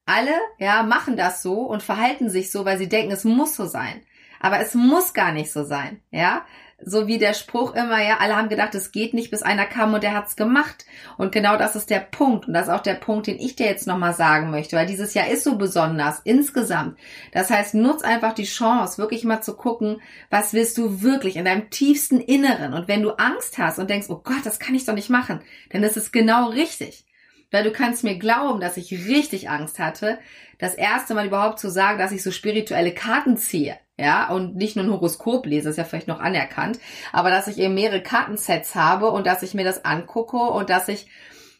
Alle, 0.05 0.33
ja, 0.57 0.83
machen 0.83 1.17
das 1.17 1.41
so 1.41 1.61
und 1.61 1.83
verhalten 1.83 2.29
sich 2.29 2.51
so, 2.51 2.63
weil 2.65 2.77
sie 2.77 2.89
denken, 2.89 3.11
es 3.11 3.25
muss 3.25 3.55
so 3.55 3.65
sein. 3.65 4.01
Aber 4.39 4.59
es 4.59 4.73
muss 4.73 5.13
gar 5.13 5.31
nicht 5.31 5.51
so 5.51 5.63
sein, 5.63 6.01
ja 6.11 6.43
so 6.83 7.07
wie 7.07 7.17
der 7.17 7.33
Spruch 7.33 7.73
immer, 7.73 8.01
ja, 8.01 8.17
alle 8.19 8.35
haben 8.35 8.49
gedacht, 8.49 8.73
es 8.75 8.91
geht 8.91 9.13
nicht, 9.13 9.31
bis 9.31 9.43
einer 9.43 9.65
kam 9.65 9.93
und 9.93 10.03
der 10.03 10.13
hat's 10.13 10.35
gemacht. 10.35 10.85
Und 11.17 11.31
genau 11.31 11.57
das 11.57 11.75
ist 11.75 11.89
der 11.89 11.99
Punkt. 11.99 12.47
Und 12.47 12.53
das 12.53 12.67
ist 12.67 12.73
auch 12.73 12.81
der 12.81 12.95
Punkt, 12.95 13.27
den 13.27 13.39
ich 13.39 13.55
dir 13.55 13.65
jetzt 13.65 13.87
nochmal 13.87 14.13
sagen 14.13 14.51
möchte, 14.51 14.75
weil 14.75 14.85
dieses 14.85 15.13
Jahr 15.13 15.27
ist 15.27 15.43
so 15.43 15.57
besonders 15.57 16.21
insgesamt. 16.23 16.97
Das 17.31 17.49
heißt, 17.49 17.75
nutz 17.75 18.01
einfach 18.01 18.33
die 18.33 18.45
Chance, 18.45 18.97
wirklich 18.97 19.23
mal 19.23 19.41
zu 19.41 19.55
gucken, 19.55 20.01
was 20.29 20.53
willst 20.53 20.77
du 20.77 21.01
wirklich 21.01 21.35
in 21.35 21.45
deinem 21.45 21.69
tiefsten 21.69 22.21
Inneren. 22.21 22.73
Und 22.73 22.87
wenn 22.87 23.03
du 23.03 23.11
Angst 23.11 23.57
hast 23.57 23.79
und 23.79 23.89
denkst, 23.89 24.07
oh 24.09 24.21
Gott, 24.23 24.45
das 24.45 24.59
kann 24.59 24.75
ich 24.75 24.85
doch 24.85 24.93
nicht 24.95 25.09
machen, 25.09 25.41
dann 25.71 25.83
ist 25.83 25.97
es 25.97 26.11
genau 26.11 26.49
richtig. 26.49 27.05
Weil 27.51 27.63
du 27.63 27.71
kannst 27.71 28.03
mir 28.03 28.17
glauben, 28.17 28.59
dass 28.59 28.77
ich 28.77 29.07
richtig 29.07 29.49
Angst 29.49 29.79
hatte, 29.79 30.19
das 30.59 30.75
erste 30.75 31.15
Mal 31.15 31.27
überhaupt 31.27 31.59
zu 31.59 31.69
sagen, 31.69 31.97
dass 31.97 32.11
ich 32.11 32.21
so 32.21 32.31
spirituelle 32.31 32.93
Karten 32.93 33.37
ziehe 33.37 33.77
ja, 33.99 34.29
und 34.29 34.55
nicht 34.55 34.77
nur 34.77 34.85
ein 34.85 34.91
Horoskop 34.91 35.45
lese, 35.45 35.69
ist 35.69 35.77
ja 35.77 35.83
vielleicht 35.83 36.07
noch 36.07 36.21
anerkannt, 36.21 36.79
aber 37.11 37.29
dass 37.29 37.47
ich 37.47 37.57
eben 37.57 37.73
mehrere 37.73 38.01
Kartensets 38.01 38.73
habe 38.73 39.11
und 39.11 39.27
dass 39.27 39.43
ich 39.43 39.53
mir 39.53 39.65
das 39.65 39.83
angucke 39.83 40.37
und 40.37 40.69
dass 40.69 40.87
ich 40.87 41.07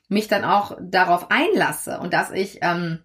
mich 0.07 0.29
dann 0.29 0.45
auch 0.45 0.77
darauf 0.81 1.31
einlasse 1.31 1.99
und 1.99 2.13
dass 2.13 2.31
ich 2.31 2.59
ähm, 2.61 2.99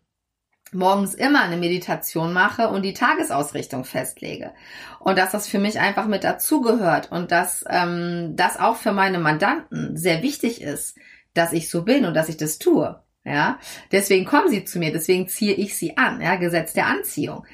morgens 0.72 1.14
immer 1.14 1.42
eine 1.42 1.56
Meditation 1.56 2.32
mache 2.32 2.68
und 2.68 2.82
die 2.82 2.94
Tagesausrichtung 2.94 3.84
festlege. 3.84 4.52
Und 5.00 5.18
dass 5.18 5.32
das 5.32 5.48
für 5.48 5.58
mich 5.58 5.80
einfach 5.80 6.06
mit 6.06 6.22
dazugehört 6.22 7.10
und 7.10 7.32
dass 7.32 7.64
ähm, 7.68 8.34
das 8.36 8.58
auch 8.58 8.76
für 8.76 8.92
meine 8.92 9.18
Mandanten 9.18 9.96
sehr 9.96 10.22
wichtig 10.22 10.62
ist, 10.62 10.96
dass 11.34 11.52
ich 11.52 11.68
so 11.68 11.82
bin 11.82 12.04
und 12.04 12.14
dass 12.14 12.28
ich 12.28 12.36
das 12.36 12.58
tue. 12.58 13.00
Ja, 13.26 13.58
deswegen 13.90 14.26
kommen 14.26 14.50
sie 14.50 14.64
zu 14.64 14.78
mir, 14.78 14.92
deswegen 14.92 15.28
ziehe 15.28 15.54
ich 15.54 15.76
sie 15.76 15.96
an, 15.96 16.20
ja, 16.20 16.36
Gesetz 16.36 16.74
der 16.74 16.86
Anziehung 16.86 17.46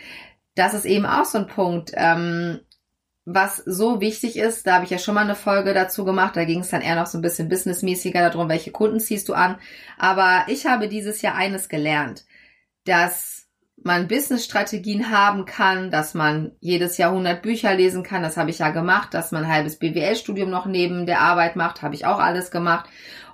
das 0.54 0.75
ist 0.75 0.84
eben 0.84 1.06
auch 1.06 1.25
so 1.25 1.38
ein 1.38 1.46
Punkt, 1.46 1.92
ähm, 1.94 2.60
was 3.25 3.58
so 3.58 4.00
wichtig 4.00 4.37
ist. 4.37 4.66
Da 4.66 4.75
habe 4.75 4.84
ich 4.84 4.90
ja 4.90 4.99
schon 4.99 5.14
mal 5.14 5.22
eine 5.22 5.34
Folge 5.34 5.75
dazu 5.75 6.04
gemacht. 6.04 6.37
Da 6.37 6.44
ging 6.44 6.60
es 6.60 6.70
dann 6.70 6.82
eher 6.82 6.96
noch 6.96 7.06
so 7.06 7.18
ein 7.18 7.22
bisschen 7.22 7.49
businessmäßiger 7.49 8.30
darum, 8.30 8.49
welche 8.49 8.72
Kunden 8.72 9.00
ziehst 9.00 9.28
du 9.28 9.34
an. 9.34 9.56
Aber 9.99 10.44
ich 10.49 10.66
habe 10.66 10.88
dieses 10.88 11.22
Jahr 11.22 11.34
eines 11.34 11.68
gelernt, 11.68 12.25
dass 12.84 13.46
man 13.82 14.08
Businessstrategien 14.08 15.10
haben 15.10 15.46
kann, 15.46 15.90
dass 15.90 16.12
man 16.12 16.52
jedes 16.60 16.99
Jahr 16.99 17.12
100 17.12 17.40
Bücher 17.40 17.75
lesen 17.75 18.02
kann. 18.02 18.22
Das 18.22 18.37
habe 18.37 18.50
ich 18.50 18.58
ja 18.58 18.70
gemacht, 18.70 19.14
dass 19.14 19.32
man 19.32 19.44
ein 19.44 19.52
halbes 19.52 19.78
BWL-Studium 19.78 20.50
noch 20.50 20.66
neben 20.66 21.06
der 21.06 21.20
Arbeit 21.20 21.56
macht, 21.56 21.80
habe 21.80 21.94
ich 21.94 22.04
auch 22.04 22.18
alles 22.18 22.50
gemacht. 22.50 22.90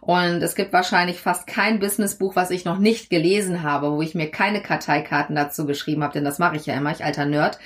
Und 0.06 0.40
es 0.40 0.54
gibt 0.54 0.72
wahrscheinlich 0.72 1.18
fast 1.18 1.48
kein 1.48 1.80
Businessbuch, 1.80 2.36
was 2.36 2.52
ich 2.52 2.64
noch 2.64 2.78
nicht 2.78 3.10
gelesen 3.10 3.64
habe, 3.64 3.90
wo 3.90 4.02
ich 4.02 4.14
mir 4.14 4.30
keine 4.30 4.62
Karteikarten 4.62 5.34
dazu 5.34 5.66
geschrieben 5.66 6.04
habe, 6.04 6.12
denn 6.12 6.24
das 6.24 6.38
mache 6.38 6.54
ich 6.54 6.64
ja 6.64 6.76
immer, 6.76 6.92
ich 6.92 7.02
alter 7.02 7.26
Nerd. 7.26 7.58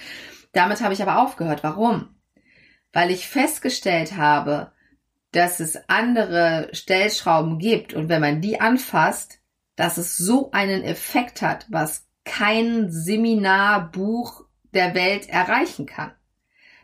Damit 0.52 0.80
habe 0.80 0.94
ich 0.94 1.02
aber 1.02 1.20
aufgehört. 1.20 1.62
Warum? 1.62 2.14
Weil 2.94 3.10
ich 3.10 3.28
festgestellt 3.28 4.16
habe, 4.16 4.72
dass 5.32 5.60
es 5.60 5.86
andere 5.90 6.70
Stellschrauben 6.72 7.58
gibt 7.58 7.92
und 7.92 8.08
wenn 8.08 8.22
man 8.22 8.40
die 8.40 8.58
anfasst, 8.58 9.40
dass 9.76 9.98
es 9.98 10.16
so 10.16 10.50
einen 10.52 10.82
Effekt 10.82 11.42
hat, 11.42 11.66
was 11.68 12.06
kein 12.24 12.90
Seminarbuch 12.90 14.46
der 14.72 14.94
Welt 14.94 15.28
erreichen 15.28 15.84
kann. 15.84 16.12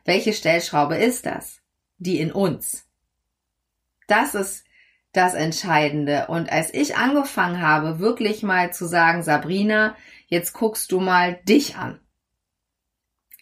Welche 0.04 0.34
Stellschraube 0.34 0.96
ist 0.96 1.24
das? 1.24 1.62
Die 1.96 2.20
in 2.20 2.30
uns. 2.30 2.86
Das 4.06 4.34
ist 4.34 4.65
das 5.16 5.34
Entscheidende. 5.34 6.26
Und 6.28 6.50
als 6.50 6.72
ich 6.72 6.96
angefangen 6.96 7.60
habe, 7.60 7.98
wirklich 7.98 8.42
mal 8.42 8.72
zu 8.72 8.86
sagen, 8.86 9.22
Sabrina, 9.22 9.96
jetzt 10.28 10.52
guckst 10.52 10.92
du 10.92 11.00
mal 11.00 11.38
dich 11.48 11.76
an. 11.76 12.00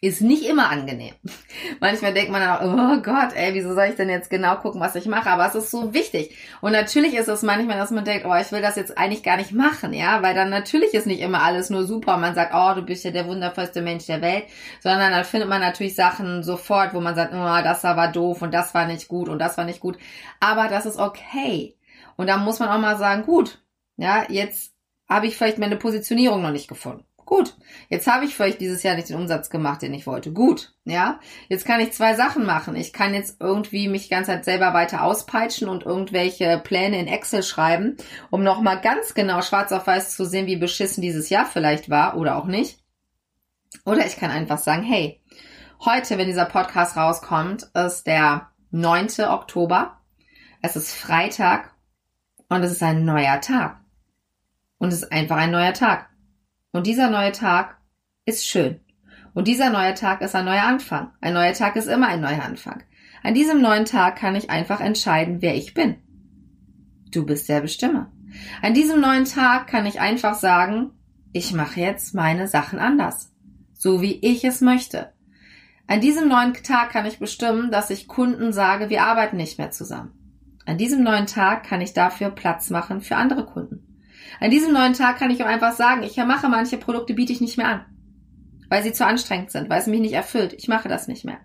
Ist 0.04 0.20
nicht 0.20 0.44
immer 0.44 0.70
angenehm. 0.70 1.14
Manchmal 1.80 2.12
denkt 2.12 2.30
man 2.30 2.42
auch, 2.42 2.60
oh 2.62 3.00
Gott, 3.02 3.34
ey, 3.34 3.54
wieso 3.54 3.74
soll 3.74 3.86
ich 3.86 3.96
denn 3.96 4.10
jetzt 4.10 4.28
genau 4.28 4.56
gucken, 4.56 4.80
was 4.80 4.94
ich 4.96 5.06
mache? 5.06 5.30
Aber 5.30 5.46
es 5.46 5.54
ist 5.54 5.70
so 5.70 5.94
wichtig. 5.94 6.36
Und 6.60 6.72
natürlich 6.72 7.14
ist 7.14 7.28
es 7.28 7.42
manchmal, 7.42 7.78
dass 7.78 7.90
man 7.90 8.04
denkt, 8.04 8.26
oh, 8.26 8.34
ich 8.34 8.52
will 8.52 8.60
das 8.60 8.76
jetzt 8.76 8.98
eigentlich 8.98 9.22
gar 9.22 9.36
nicht 9.36 9.52
machen, 9.52 9.92
ja, 9.94 10.22
weil 10.22 10.34
dann 10.34 10.50
natürlich 10.50 10.92
ist 10.94 11.06
nicht 11.06 11.20
immer 11.20 11.42
alles 11.42 11.70
nur 11.70 11.84
super. 11.84 12.18
Man 12.18 12.34
sagt, 12.34 12.52
oh, 12.54 12.74
du 12.74 12.82
bist 12.82 13.04
ja 13.04 13.10
der 13.10 13.26
wundervollste 13.26 13.80
Mensch 13.80 14.06
der 14.06 14.20
Welt, 14.20 14.44
sondern 14.80 15.12
dann 15.12 15.24
findet 15.24 15.48
man 15.48 15.60
natürlich 15.60 15.94
Sachen 15.94 16.42
sofort, 16.42 16.92
wo 16.92 17.00
man 17.00 17.14
sagt, 17.14 17.32
oh, 17.32 17.62
das 17.64 17.82
war 17.84 18.12
doof 18.12 18.42
und 18.42 18.52
das 18.52 18.74
war 18.74 18.86
nicht 18.86 19.08
gut 19.08 19.28
und 19.28 19.38
das 19.38 19.56
war 19.56 19.64
nicht 19.64 19.80
gut. 19.80 19.98
Aber 20.40 20.68
das 20.68 20.86
ist 20.86 20.98
okay. 20.98 21.76
Und 22.16 22.28
da 22.28 22.36
muss 22.36 22.58
man 22.58 22.68
auch 22.68 22.78
mal 22.78 22.98
sagen, 22.98 23.22
gut, 23.22 23.62
ja, 23.96 24.24
jetzt 24.28 24.74
habe 25.08 25.26
ich 25.26 25.36
vielleicht 25.36 25.58
meine 25.58 25.76
Positionierung 25.76 26.42
noch 26.42 26.50
nicht 26.50 26.68
gefunden. 26.68 27.04
Gut, 27.26 27.56
jetzt 27.88 28.06
habe 28.06 28.24
ich 28.26 28.34
vielleicht 28.34 28.60
dieses 28.60 28.82
Jahr 28.82 28.96
nicht 28.96 29.08
den 29.08 29.16
Umsatz 29.16 29.48
gemacht, 29.48 29.80
den 29.80 29.94
ich 29.94 30.06
wollte. 30.06 30.32
Gut, 30.32 30.74
ja. 30.84 31.20
Jetzt 31.48 31.64
kann 31.64 31.80
ich 31.80 31.92
zwei 31.92 32.14
Sachen 32.14 32.44
machen. 32.44 32.76
Ich 32.76 32.92
kann 32.92 33.14
jetzt 33.14 33.40
irgendwie 33.40 33.88
mich 33.88 34.10
ganz 34.10 34.28
halt 34.28 34.44
selber 34.44 34.74
weiter 34.74 35.02
auspeitschen 35.02 35.68
und 35.68 35.84
irgendwelche 35.84 36.60
Pläne 36.62 37.00
in 37.00 37.08
Excel 37.08 37.42
schreiben, 37.42 37.96
um 38.30 38.42
nochmal 38.42 38.80
ganz 38.80 39.14
genau 39.14 39.40
schwarz 39.40 39.72
auf 39.72 39.86
weiß 39.86 40.16
zu 40.16 40.26
sehen, 40.26 40.46
wie 40.46 40.56
beschissen 40.56 41.00
dieses 41.00 41.30
Jahr 41.30 41.46
vielleicht 41.46 41.88
war 41.88 42.16
oder 42.16 42.36
auch 42.36 42.46
nicht. 42.46 42.78
Oder 43.84 44.06
ich 44.06 44.16
kann 44.16 44.30
einfach 44.30 44.58
sagen, 44.58 44.82
hey, 44.82 45.22
heute, 45.84 46.18
wenn 46.18 46.26
dieser 46.26 46.46
Podcast 46.46 46.96
rauskommt, 46.96 47.70
ist 47.74 48.06
der 48.06 48.50
9. 48.70 49.08
Oktober. 49.28 49.98
Es 50.62 50.76
ist 50.76 50.92
Freitag 50.92 51.74
und 52.48 52.62
es 52.62 52.72
ist 52.72 52.82
ein 52.82 53.04
neuer 53.04 53.40
Tag. 53.40 53.80
Und 54.78 54.88
es 54.92 55.02
ist 55.02 55.12
einfach 55.12 55.36
ein 55.36 55.50
neuer 55.50 55.72
Tag. 55.72 56.10
Und 56.74 56.88
dieser 56.88 57.08
neue 57.08 57.30
Tag 57.30 57.76
ist 58.24 58.48
schön. 58.48 58.80
Und 59.32 59.46
dieser 59.46 59.70
neue 59.70 59.94
Tag 59.94 60.22
ist 60.22 60.34
ein 60.34 60.44
neuer 60.44 60.64
Anfang. 60.64 61.12
Ein 61.20 61.34
neuer 61.34 61.52
Tag 61.52 61.76
ist 61.76 61.86
immer 61.86 62.08
ein 62.08 62.20
neuer 62.20 62.42
Anfang. 62.42 62.82
An 63.22 63.32
diesem 63.32 63.62
neuen 63.62 63.84
Tag 63.84 64.16
kann 64.16 64.34
ich 64.34 64.50
einfach 64.50 64.80
entscheiden, 64.80 65.40
wer 65.40 65.54
ich 65.54 65.72
bin. 65.72 65.94
Du 67.12 67.24
bist 67.24 67.48
der 67.48 67.60
Bestimmer. 67.60 68.10
An 68.60 68.74
diesem 68.74 69.00
neuen 69.00 69.24
Tag 69.24 69.68
kann 69.68 69.86
ich 69.86 70.00
einfach 70.00 70.34
sagen, 70.34 70.90
ich 71.32 71.52
mache 71.52 71.78
jetzt 71.78 72.12
meine 72.12 72.48
Sachen 72.48 72.80
anders. 72.80 73.32
So 73.72 74.02
wie 74.02 74.18
ich 74.20 74.44
es 74.44 74.60
möchte. 74.60 75.12
An 75.86 76.00
diesem 76.00 76.26
neuen 76.26 76.54
Tag 76.54 76.90
kann 76.90 77.06
ich 77.06 77.20
bestimmen, 77.20 77.70
dass 77.70 77.90
ich 77.90 78.08
Kunden 78.08 78.52
sage, 78.52 78.90
wir 78.90 79.04
arbeiten 79.04 79.36
nicht 79.36 79.58
mehr 79.58 79.70
zusammen. 79.70 80.10
An 80.66 80.76
diesem 80.76 81.04
neuen 81.04 81.26
Tag 81.26 81.62
kann 81.62 81.80
ich 81.80 81.92
dafür 81.92 82.30
Platz 82.30 82.68
machen 82.68 83.00
für 83.00 83.14
andere 83.14 83.46
Kunden. 83.46 83.83
An 84.40 84.50
diesem 84.50 84.72
neuen 84.72 84.94
Tag 84.94 85.18
kann 85.18 85.30
ich 85.30 85.42
auch 85.42 85.48
einfach 85.48 85.72
sagen, 85.72 86.02
ich 86.02 86.16
mache 86.16 86.48
manche 86.48 86.78
Produkte, 86.78 87.14
biete 87.14 87.32
ich 87.32 87.40
nicht 87.40 87.56
mehr 87.56 87.68
an. 87.68 87.84
Weil 88.68 88.82
sie 88.82 88.92
zu 88.92 89.06
anstrengend 89.06 89.50
sind, 89.50 89.68
weil 89.68 89.80
es 89.80 89.86
mich 89.86 90.00
nicht 90.00 90.14
erfüllt. 90.14 90.54
Ich 90.54 90.68
mache 90.68 90.88
das 90.88 91.08
nicht 91.08 91.24
mehr. 91.24 91.38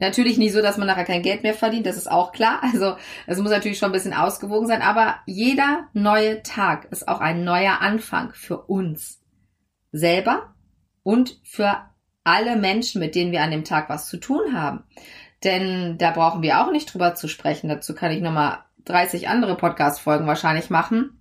Natürlich 0.00 0.38
nicht 0.38 0.52
so, 0.52 0.62
dass 0.62 0.78
man 0.78 0.86
nachher 0.86 1.04
kein 1.04 1.22
Geld 1.22 1.42
mehr 1.42 1.54
verdient, 1.54 1.84
das 1.84 1.96
ist 1.96 2.10
auch 2.10 2.32
klar. 2.32 2.60
Also 2.62 2.96
es 3.26 3.38
muss 3.38 3.50
natürlich 3.50 3.78
schon 3.78 3.90
ein 3.90 3.92
bisschen 3.92 4.14
ausgewogen 4.14 4.68
sein, 4.68 4.82
aber 4.82 5.16
jeder 5.26 5.88
neue 5.92 6.42
Tag 6.42 6.86
ist 6.92 7.08
auch 7.08 7.20
ein 7.20 7.44
neuer 7.44 7.80
Anfang 7.80 8.32
für 8.32 8.62
uns 8.62 9.20
selber 9.90 10.54
und 11.02 11.40
für 11.42 11.78
alle 12.22 12.56
Menschen, 12.56 13.00
mit 13.00 13.14
denen 13.14 13.32
wir 13.32 13.42
an 13.42 13.50
dem 13.50 13.64
Tag 13.64 13.88
was 13.88 14.06
zu 14.06 14.18
tun 14.18 14.52
haben. 14.52 14.84
Denn 15.42 15.98
da 15.98 16.10
brauchen 16.12 16.42
wir 16.42 16.60
auch 16.60 16.70
nicht 16.70 16.92
drüber 16.92 17.14
zu 17.14 17.26
sprechen. 17.26 17.68
Dazu 17.68 17.94
kann 17.94 18.12
ich 18.12 18.20
nochmal 18.20 18.58
30 18.84 19.28
andere 19.28 19.56
Podcast-Folgen 19.56 20.26
wahrscheinlich 20.26 20.70
machen 20.70 21.17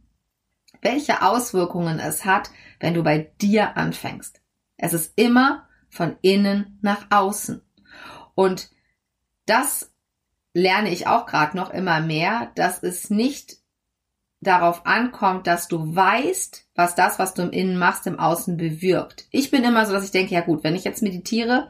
welche 0.87 1.21
Auswirkungen 1.21 1.99
es 1.99 2.23
hat, 2.23 2.49
wenn 2.79 2.93
du 2.93 3.03
bei 3.03 3.29
dir 3.41 3.75
anfängst. 3.75 4.41
Es 4.77 4.93
ist 4.93 5.11
immer 5.17 5.67
von 5.89 6.15
innen 6.21 6.79
nach 6.81 7.07
außen. 7.09 7.61
Und 8.35 8.69
das 9.45 9.91
lerne 10.53 10.89
ich 10.89 11.05
auch 11.05 11.25
gerade 11.25 11.57
noch 11.57 11.71
immer 11.71 11.99
mehr, 11.99 12.51
dass 12.55 12.83
es 12.83 13.09
nicht 13.09 13.57
darauf 14.39 14.85
ankommt, 14.85 15.45
dass 15.45 15.67
du 15.67 15.93
weißt, 15.93 16.67
was 16.75 16.95
das, 16.95 17.19
was 17.19 17.33
du 17.33 17.41
im 17.41 17.51
Innen 17.51 17.77
machst, 17.77 18.07
im 18.07 18.19
Außen 18.19 18.55
bewirkt. 18.55 19.27
Ich 19.31 19.51
bin 19.51 19.65
immer 19.65 19.85
so, 19.85 19.91
dass 19.91 20.05
ich 20.05 20.11
denke, 20.11 20.35
ja 20.35 20.41
gut, 20.41 20.63
wenn 20.63 20.75
ich 20.75 20.85
jetzt 20.85 21.03
meditiere, 21.03 21.69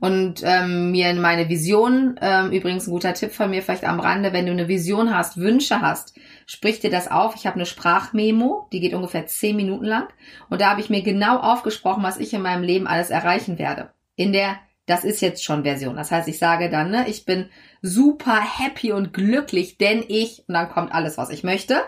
und 0.00 0.42
ähm, 0.44 0.90
mir 0.90 1.14
meine 1.14 1.48
Vision, 1.48 2.18
ähm, 2.20 2.50
übrigens 2.52 2.86
ein 2.86 2.90
guter 2.90 3.14
Tipp 3.14 3.32
von 3.32 3.50
mir 3.50 3.62
vielleicht 3.62 3.84
am 3.84 4.00
Rande, 4.00 4.32
wenn 4.32 4.46
du 4.46 4.52
eine 4.52 4.68
Vision 4.68 5.14
hast, 5.14 5.38
Wünsche 5.38 5.80
hast, 5.80 6.14
sprich 6.46 6.80
dir 6.80 6.90
das 6.90 7.10
auf. 7.10 7.34
Ich 7.36 7.46
habe 7.46 7.56
eine 7.56 7.66
Sprachmemo, 7.66 8.68
die 8.72 8.80
geht 8.80 8.94
ungefähr 8.94 9.26
zehn 9.26 9.56
Minuten 9.56 9.84
lang 9.84 10.08
und 10.48 10.60
da 10.60 10.70
habe 10.70 10.80
ich 10.80 10.90
mir 10.90 11.02
genau 11.02 11.38
aufgesprochen, 11.38 12.02
was 12.02 12.18
ich 12.18 12.34
in 12.34 12.42
meinem 12.42 12.62
Leben 12.62 12.86
alles 12.86 13.10
erreichen 13.10 13.58
werde. 13.58 13.90
In 14.16 14.32
der 14.32 14.56
das 14.86 15.04
ist 15.04 15.20
jetzt 15.20 15.44
schon 15.44 15.64
Version. 15.64 15.96
Das 15.96 16.12
heißt, 16.12 16.28
ich 16.28 16.38
sage 16.38 16.70
dann, 16.70 16.90
ne, 16.90 17.08
ich 17.08 17.24
bin 17.24 17.50
super 17.82 18.40
happy 18.40 18.92
und 18.92 19.12
glücklich, 19.12 19.78
denn 19.78 20.04
ich, 20.06 20.44
und 20.46 20.54
dann 20.54 20.70
kommt 20.70 20.92
alles, 20.92 21.18
was 21.18 21.30
ich 21.30 21.42
möchte. 21.42 21.82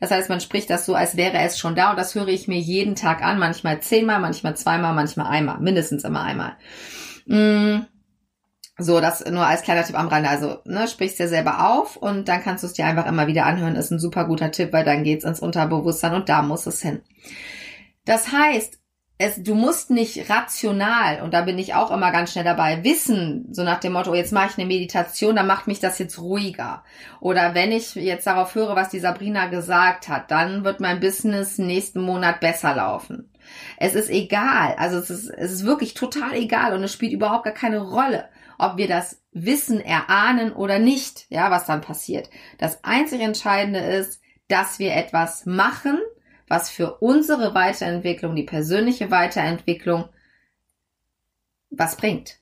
Das 0.00 0.12
heißt, 0.12 0.28
man 0.28 0.40
spricht 0.40 0.70
das 0.70 0.86
so, 0.86 0.94
als 0.94 1.16
wäre 1.16 1.38
es 1.38 1.58
schon 1.58 1.74
da 1.74 1.90
und 1.90 1.98
das 1.98 2.14
höre 2.14 2.28
ich 2.28 2.46
mir 2.46 2.58
jeden 2.58 2.94
Tag 2.94 3.22
an, 3.22 3.40
manchmal 3.40 3.80
zehnmal, 3.80 4.20
manchmal 4.20 4.56
zweimal, 4.56 4.94
manchmal 4.94 5.26
einmal, 5.26 5.58
mindestens 5.58 6.04
immer 6.04 6.22
einmal. 6.22 6.56
Mm, 7.26 7.80
so, 8.78 9.00
das 9.00 9.24
nur 9.24 9.46
als 9.46 9.62
kleiner 9.62 9.84
Tipp 9.84 9.98
am 9.98 10.08
Rande. 10.08 10.28
Also, 10.28 10.58
ne, 10.64 10.88
sprichst 10.88 11.18
dir 11.18 11.28
selber 11.28 11.70
auf 11.70 11.96
und 11.96 12.28
dann 12.28 12.42
kannst 12.42 12.64
du 12.64 12.66
es 12.66 12.72
dir 12.72 12.86
einfach 12.86 13.06
immer 13.06 13.26
wieder 13.26 13.46
anhören. 13.46 13.76
Ist 13.76 13.92
ein 13.92 14.00
super 14.00 14.24
guter 14.24 14.50
Tipp, 14.50 14.72
weil 14.72 14.84
dann 14.84 15.04
geht's 15.04 15.24
ins 15.24 15.40
Unterbewusstsein 15.40 16.14
und 16.14 16.28
da 16.28 16.42
muss 16.42 16.66
es 16.66 16.82
hin. 16.82 17.02
Das 18.04 18.32
heißt, 18.32 18.78
es, 19.16 19.40
du 19.42 19.54
musst 19.54 19.90
nicht 19.90 20.28
rational, 20.28 21.22
und 21.22 21.32
da 21.32 21.42
bin 21.42 21.56
ich 21.58 21.74
auch 21.74 21.92
immer 21.92 22.10
ganz 22.10 22.32
schnell 22.32 22.44
dabei, 22.44 22.82
wissen, 22.82 23.46
so 23.52 23.62
nach 23.62 23.78
dem 23.78 23.92
Motto, 23.92 24.12
jetzt 24.12 24.32
mache 24.32 24.50
ich 24.50 24.58
eine 24.58 24.66
Meditation, 24.66 25.36
dann 25.36 25.46
macht 25.46 25.68
mich 25.68 25.78
das 25.78 26.00
jetzt 26.00 26.18
ruhiger. 26.18 26.82
Oder 27.20 27.54
wenn 27.54 27.70
ich 27.70 27.94
jetzt 27.94 28.26
darauf 28.26 28.56
höre, 28.56 28.74
was 28.74 28.88
die 28.88 28.98
Sabrina 28.98 29.46
gesagt 29.46 30.08
hat, 30.08 30.32
dann 30.32 30.64
wird 30.64 30.80
mein 30.80 30.98
Business 30.98 31.58
nächsten 31.58 32.00
Monat 32.00 32.40
besser 32.40 32.74
laufen. 32.74 33.30
Es 33.76 33.94
ist 33.94 34.10
egal, 34.10 34.74
also 34.76 34.98
es 34.98 35.10
ist, 35.10 35.28
es 35.28 35.52
ist 35.52 35.64
wirklich 35.64 35.94
total 35.94 36.34
egal 36.34 36.74
und 36.74 36.82
es 36.82 36.92
spielt 36.92 37.12
überhaupt 37.12 37.44
gar 37.44 37.54
keine 37.54 37.78
Rolle, 37.78 38.28
ob 38.58 38.76
wir 38.76 38.88
das 38.88 39.22
Wissen 39.32 39.80
erahnen 39.80 40.52
oder 40.52 40.78
nicht, 40.78 41.26
ja, 41.28 41.50
was 41.50 41.66
dann 41.66 41.80
passiert. 41.80 42.30
Das 42.58 42.84
einzig 42.84 43.20
Entscheidende 43.20 43.80
ist, 43.80 44.20
dass 44.48 44.78
wir 44.78 44.94
etwas 44.94 45.46
machen, 45.46 45.98
was 46.46 46.70
für 46.70 46.98
unsere 46.98 47.54
Weiterentwicklung, 47.54 48.36
die 48.36 48.42
persönliche 48.44 49.10
Weiterentwicklung, 49.10 50.08
was 51.70 51.96
bringt. 51.96 52.38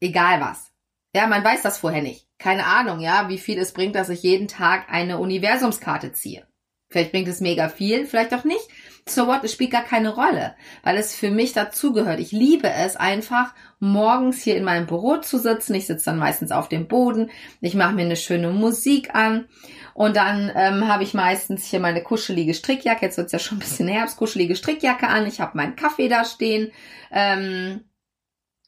Egal 0.00 0.40
was. 0.40 0.70
Ja, 1.14 1.26
man 1.26 1.44
weiß 1.44 1.62
das 1.62 1.78
vorher 1.78 2.02
nicht. 2.02 2.26
Keine 2.38 2.64
Ahnung, 2.64 3.00
ja, 3.00 3.28
wie 3.28 3.38
viel 3.38 3.58
es 3.58 3.72
bringt, 3.72 3.96
dass 3.96 4.08
ich 4.08 4.22
jeden 4.22 4.48
Tag 4.48 4.86
eine 4.90 5.18
Universumskarte 5.18 6.12
ziehe. 6.12 6.46
Vielleicht 6.88 7.12
bringt 7.12 7.28
es 7.28 7.40
mega 7.40 7.68
viel, 7.68 8.06
vielleicht 8.06 8.32
auch 8.32 8.44
nicht. 8.44 8.66
So 9.08 9.26
what, 9.26 9.42
es 9.44 9.52
spielt 9.52 9.72
gar 9.72 9.82
keine 9.82 10.14
Rolle, 10.14 10.54
weil 10.82 10.96
es 10.96 11.14
für 11.14 11.30
mich 11.30 11.52
dazugehört. 11.52 12.20
Ich 12.20 12.32
liebe 12.32 12.68
es 12.70 12.96
einfach, 12.96 13.54
morgens 13.78 14.42
hier 14.42 14.56
in 14.56 14.64
meinem 14.64 14.86
Büro 14.86 15.16
zu 15.16 15.38
sitzen. 15.38 15.74
Ich 15.74 15.86
sitze 15.86 16.06
dann 16.06 16.18
meistens 16.18 16.52
auf 16.52 16.68
dem 16.68 16.86
Boden. 16.86 17.30
Ich 17.60 17.74
mache 17.74 17.94
mir 17.94 18.02
eine 18.02 18.16
schöne 18.16 18.50
Musik 18.50 19.14
an. 19.14 19.48
Und 19.94 20.16
dann 20.16 20.52
ähm, 20.54 20.86
habe 20.86 21.02
ich 21.02 21.14
meistens 21.14 21.64
hier 21.66 21.80
meine 21.80 22.02
kuschelige 22.02 22.54
Strickjacke. 22.54 23.06
Jetzt 23.06 23.18
wird's 23.18 23.32
ja 23.32 23.38
schon 23.38 23.56
ein 23.56 23.60
bisschen 23.60 23.88
Herbst, 23.88 24.16
kuschelige 24.16 24.54
Strickjacke 24.54 25.08
an. 25.08 25.26
Ich 25.26 25.40
habe 25.40 25.56
meinen 25.56 25.76
Kaffee 25.76 26.08
da 26.08 26.24
stehen. 26.24 26.70
Ähm, 27.10 27.84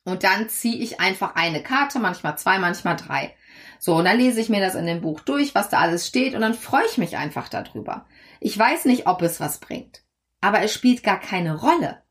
und 0.05 0.25
dann 0.25 0.49
ziehe 0.49 0.77
ich 0.77 1.01
einfach 1.01 1.37
eine 1.37 1.63
Karte, 1.63 2.01
manchmal 2.01 2.37
zwei, 2.37 2.59
manchmal 2.59 2.97
drei. 2.97 3.37
So, 3.79 3.97
und 3.97 4.05
dann 4.05 4.19
lese 4.19 4.41
ich 4.41 4.49
mir 4.49 4.61
das 4.61 4.75
in 4.75 4.87
dem 4.87 5.01
Buch 5.01 5.21
durch, 5.21 5.55
was 5.55 5.69
da 5.69 5.79
alles 5.79 6.07
steht, 6.07 6.35
und 6.35 6.41
dann 6.41 6.55
freue 6.55 6.87
ich 6.89 6.99
mich 6.99 7.17
einfach 7.17 7.49
darüber. 7.49 8.07
Ich 8.41 8.57
weiß 8.57 8.85
nicht, 8.85 9.07
ob 9.07 9.23
es 9.23 9.41
was 9.41 9.59
bringt, 9.59 10.03
aber 10.43 10.61
es 10.61 10.75
spielt 10.75 11.03
gar 11.03 11.19
keine 11.19 11.57
Rolle, 11.57 12.03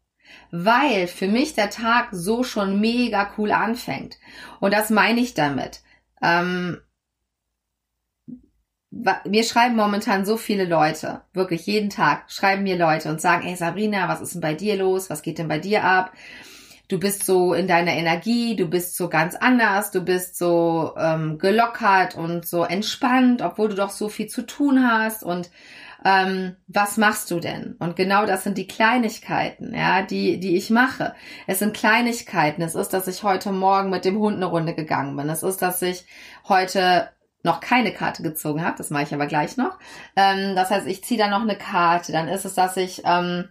weil 0.49 1.05
für 1.05 1.27
mich 1.27 1.53
der 1.53 1.69
Tag 1.69 2.07
so 2.11 2.43
schon 2.43 2.79
mega 2.79 3.31
cool 3.37 3.51
anfängt. 3.51 4.17
Und 4.59 4.73
das 4.73 4.89
meine 4.89 5.19
ich 5.19 5.35
damit. 5.35 5.81
Ähm, 6.23 6.81
mir 8.91 9.43
schreiben 9.43 9.75
momentan 9.75 10.25
so 10.25 10.37
viele 10.37 10.65
Leute, 10.65 11.21
wirklich 11.33 11.65
jeden 11.65 11.89
Tag 11.89 12.29
schreiben 12.29 12.63
mir 12.63 12.77
Leute 12.77 13.09
und 13.09 13.21
sagen, 13.21 13.47
ey 13.47 13.55
Sabrina, 13.55 14.09
was 14.09 14.21
ist 14.21 14.33
denn 14.33 14.41
bei 14.41 14.53
dir 14.53 14.75
los? 14.75 15.09
Was 15.09 15.21
geht 15.21 15.37
denn 15.37 15.47
bei 15.47 15.59
dir 15.59 15.83
ab? 15.83 16.11
Du 16.89 16.99
bist 16.99 17.25
so 17.25 17.53
in 17.53 17.67
deiner 17.67 17.93
Energie, 17.93 18.57
du 18.57 18.67
bist 18.67 18.97
so 18.97 19.07
ganz 19.07 19.35
anders, 19.35 19.91
du 19.91 20.01
bist 20.01 20.37
so 20.37 20.93
ähm, 20.97 21.37
gelockert 21.37 22.15
und 22.15 22.45
so 22.45 22.63
entspannt, 22.65 23.41
obwohl 23.41 23.69
du 23.69 23.75
doch 23.75 23.91
so 23.91 24.09
viel 24.09 24.27
zu 24.27 24.45
tun 24.45 24.85
hast 24.85 25.23
und 25.23 25.49
ähm, 26.03 26.55
was 26.67 26.97
machst 26.97 27.29
du 27.29 27.39
denn? 27.39 27.75
Und 27.79 27.95
genau 27.95 28.25
das 28.25 28.43
sind 28.43 28.57
die 28.57 28.67
Kleinigkeiten, 28.67 29.73
ja, 29.73 30.01
die, 30.01 30.39
die 30.39 30.57
ich 30.57 30.69
mache. 30.69 31.13
Es 31.47 31.59
sind 31.59 31.75
Kleinigkeiten. 31.75 32.61
Es 32.61 32.75
ist, 32.75 32.89
dass 32.89 33.07
ich 33.07 33.23
heute 33.23 33.51
Morgen 33.51 33.89
mit 33.89 34.05
dem 34.05 34.17
Hund 34.17 34.37
eine 34.37 34.45
Runde 34.45 34.73
gegangen 34.73 35.15
bin. 35.15 35.29
Es 35.29 35.43
ist, 35.43 35.61
dass 35.61 35.81
ich 35.81 36.05
heute 36.47 37.09
noch 37.43 37.59
keine 37.59 37.91
Karte 37.91 38.23
gezogen 38.23 38.63
habe. 38.63 38.77
Das 38.77 38.89
mache 38.89 39.03
ich 39.03 39.13
aber 39.13 39.27
gleich 39.27 39.57
noch. 39.57 39.77
Ähm, 40.15 40.55
das 40.55 40.71
heißt, 40.71 40.87
ich 40.87 41.03
ziehe 41.03 41.19
dann 41.19 41.31
noch 41.31 41.41
eine 41.41 41.57
Karte. 41.57 42.11
Dann 42.11 42.27
ist 42.27 42.45
es, 42.45 42.55
dass 42.55 42.77
ich 42.77 43.03
ähm, 43.05 43.49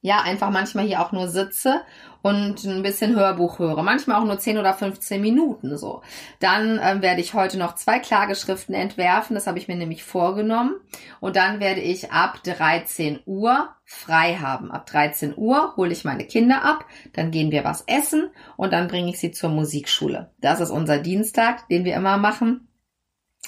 ja 0.00 0.22
einfach 0.22 0.50
manchmal 0.50 0.86
hier 0.86 1.00
auch 1.00 1.12
nur 1.12 1.28
sitze 1.28 1.82
und 2.22 2.64
ein 2.64 2.82
bisschen 2.82 3.16
Hörbuch 3.16 3.58
höre. 3.58 3.82
Manchmal 3.82 4.20
auch 4.20 4.24
nur 4.24 4.38
10 4.38 4.58
oder 4.58 4.74
15 4.74 5.20
Minuten 5.20 5.76
so. 5.76 6.02
Dann 6.38 6.80
ähm, 6.82 7.02
werde 7.02 7.20
ich 7.20 7.34
heute 7.34 7.58
noch 7.58 7.74
zwei 7.74 7.98
Klageschriften 7.98 8.74
entwerfen. 8.74 9.34
Das 9.34 9.46
habe 9.46 9.58
ich 9.58 9.68
mir 9.68 9.76
nämlich 9.76 10.02
vorgenommen. 10.04 10.74
Und 11.20 11.36
dann 11.36 11.60
werde 11.60 11.80
ich 11.80 12.12
ab 12.12 12.42
13 12.42 13.20
Uhr 13.26 13.68
frei 13.84 14.36
haben. 14.36 14.70
Ab 14.70 14.86
13 14.86 15.34
Uhr 15.36 15.74
hole 15.76 15.92
ich 15.92 16.04
meine 16.04 16.24
Kinder 16.24 16.64
ab, 16.64 16.84
dann 17.12 17.32
gehen 17.32 17.50
wir 17.50 17.64
was 17.64 17.82
essen 17.88 18.30
und 18.56 18.72
dann 18.72 18.86
bringe 18.86 19.10
ich 19.10 19.18
sie 19.18 19.32
zur 19.32 19.50
Musikschule. 19.50 20.30
Das 20.40 20.60
ist 20.60 20.70
unser 20.70 20.98
Dienstag, 20.98 21.68
den 21.68 21.84
wir 21.84 21.96
immer 21.96 22.16
machen 22.16 22.68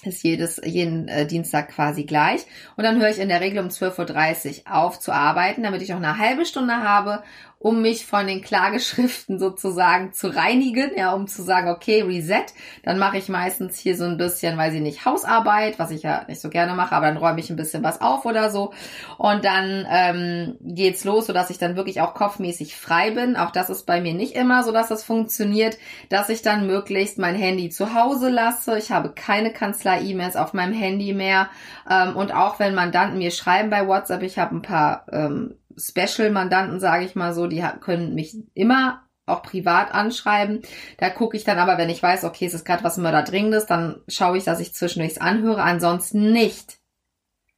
ist 0.05 0.23
jedes, 0.23 0.61
jeden 0.64 1.09
äh, 1.09 1.26
Dienstag 1.26 1.71
quasi 1.71 2.05
gleich. 2.05 2.47
Und 2.76 2.85
dann 2.85 3.00
höre 3.00 3.11
ich 3.11 3.19
in 3.19 3.29
der 3.29 3.41
Regel 3.41 3.61
um 3.61 3.69
12.30 3.69 4.67
Uhr 4.67 4.75
auf 4.75 4.99
zu 4.99 5.12
arbeiten, 5.12 5.62
damit 5.62 5.83
ich 5.83 5.91
noch 5.91 5.97
eine 5.97 6.19
halbe 6.19 6.45
Stunde 6.45 6.75
habe, 6.75 7.23
um 7.62 7.81
mich 7.81 8.07
von 8.07 8.26
den 8.26 8.42
Klageschriften 8.42 9.38
sozusagen 9.38 10.12
zu 10.12 10.35
reinigen, 10.35 10.90
ja, 10.97 11.12
um 11.12 11.28
zu 11.28 11.42
sagen, 11.42 11.69
okay, 11.69 12.02
Reset. 12.02 12.47
Dann 12.83 12.99
mache 12.99 13.19
ich 13.19 13.28
meistens 13.28 13.78
hier 13.78 13.97
so 13.97 14.04
ein 14.04 14.16
bisschen, 14.16 14.59
weiß 14.59 14.75
ich 14.75 14.81
nicht, 14.81 15.04
Hausarbeit, 15.04 15.78
was 15.78 15.92
ich 15.92 16.02
ja 16.02 16.25
nicht 16.26 16.40
so 16.40 16.50
gerne 16.50 16.75
mache, 16.75 16.95
aber 16.95 17.07
dann 17.07 17.16
räume 17.16 17.38
ich 17.38 17.50
ein 17.50 17.57
bisschen 17.57 17.85
was 17.85 18.00
auf 18.00 18.26
oder 18.26 18.50
so. 18.50 18.73
Und 19.16 19.45
dann 19.45 19.87
ähm, 19.88 20.57
geht's 20.61 21.04
los, 21.04 21.26
sodass 21.26 21.50
ich 21.50 21.59
dann 21.59 21.76
wirklich 21.76 22.00
auch 22.00 22.14
kopfmäßig 22.14 22.76
frei 22.76 23.12
bin. 23.12 23.37
Auch 23.37 23.52
das 23.52 23.71
ist 23.71 23.87
bei 23.87 24.00
mir 24.00 24.14
nicht 24.14 24.35
immer 24.35 24.64
so, 24.64 24.73
dass 24.73 24.88
das 24.88 25.04
funktioniert, 25.04 25.78
dass 26.09 26.31
ich 26.31 26.42
dann 26.42 26.66
möglichst 26.66 27.19
mein 27.19 27.37
Handy 27.37 27.71
zu 27.71 27.95
Hause 27.95 28.28
lasse. 28.28 28.76
Ich 28.76 28.90
habe 28.90 29.12
keine 29.12 29.52
Kanzler-E-Mails 29.52 30.35
auf 30.35 30.52
meinem 30.52 30.75
Handy 30.75 31.12
mehr. 31.12 31.49
Ähm, 31.88 32.16
und 32.16 32.35
auch 32.35 32.59
wenn 32.59 32.75
Mandanten 32.75 33.19
mir 33.19 33.31
schreiben 33.31 33.71
bei 33.71 33.87
WhatsApp, 33.87 34.23
ich 34.23 34.38
habe 34.38 34.57
ein 34.57 34.62
paar 34.62 35.07
ähm, 35.12 35.54
Special-Mandanten, 35.79 36.81
sage 36.81 37.05
ich 37.05 37.14
mal 37.14 37.35
so, 37.35 37.47
die 37.47 37.64
können 37.81 38.14
mich 38.14 38.37
immer 38.55 39.02
auch 39.26 39.43
privat 39.43 39.93
anschreiben. 39.93 40.62
Da 40.99 41.11
gucke 41.11 41.37
ich 41.37 41.45
dann 41.45 41.59
aber, 41.59 41.79
wenn 41.79 41.91
ich 41.91 42.02
weiß, 42.02 42.25
okay, 42.25 42.47
es 42.47 42.55
ist 42.55 42.64
gerade 42.64 42.85
was 42.85 42.97
Mörderdringendes, 42.97 43.67
dann 43.67 44.02
schaue 44.09 44.38
ich, 44.38 44.45
dass 44.45 44.61
ich 44.61 44.75
zwischendurch 44.75 45.23
anhöre, 45.23 45.62
ansonsten 45.62 46.33
nicht. 46.33 46.79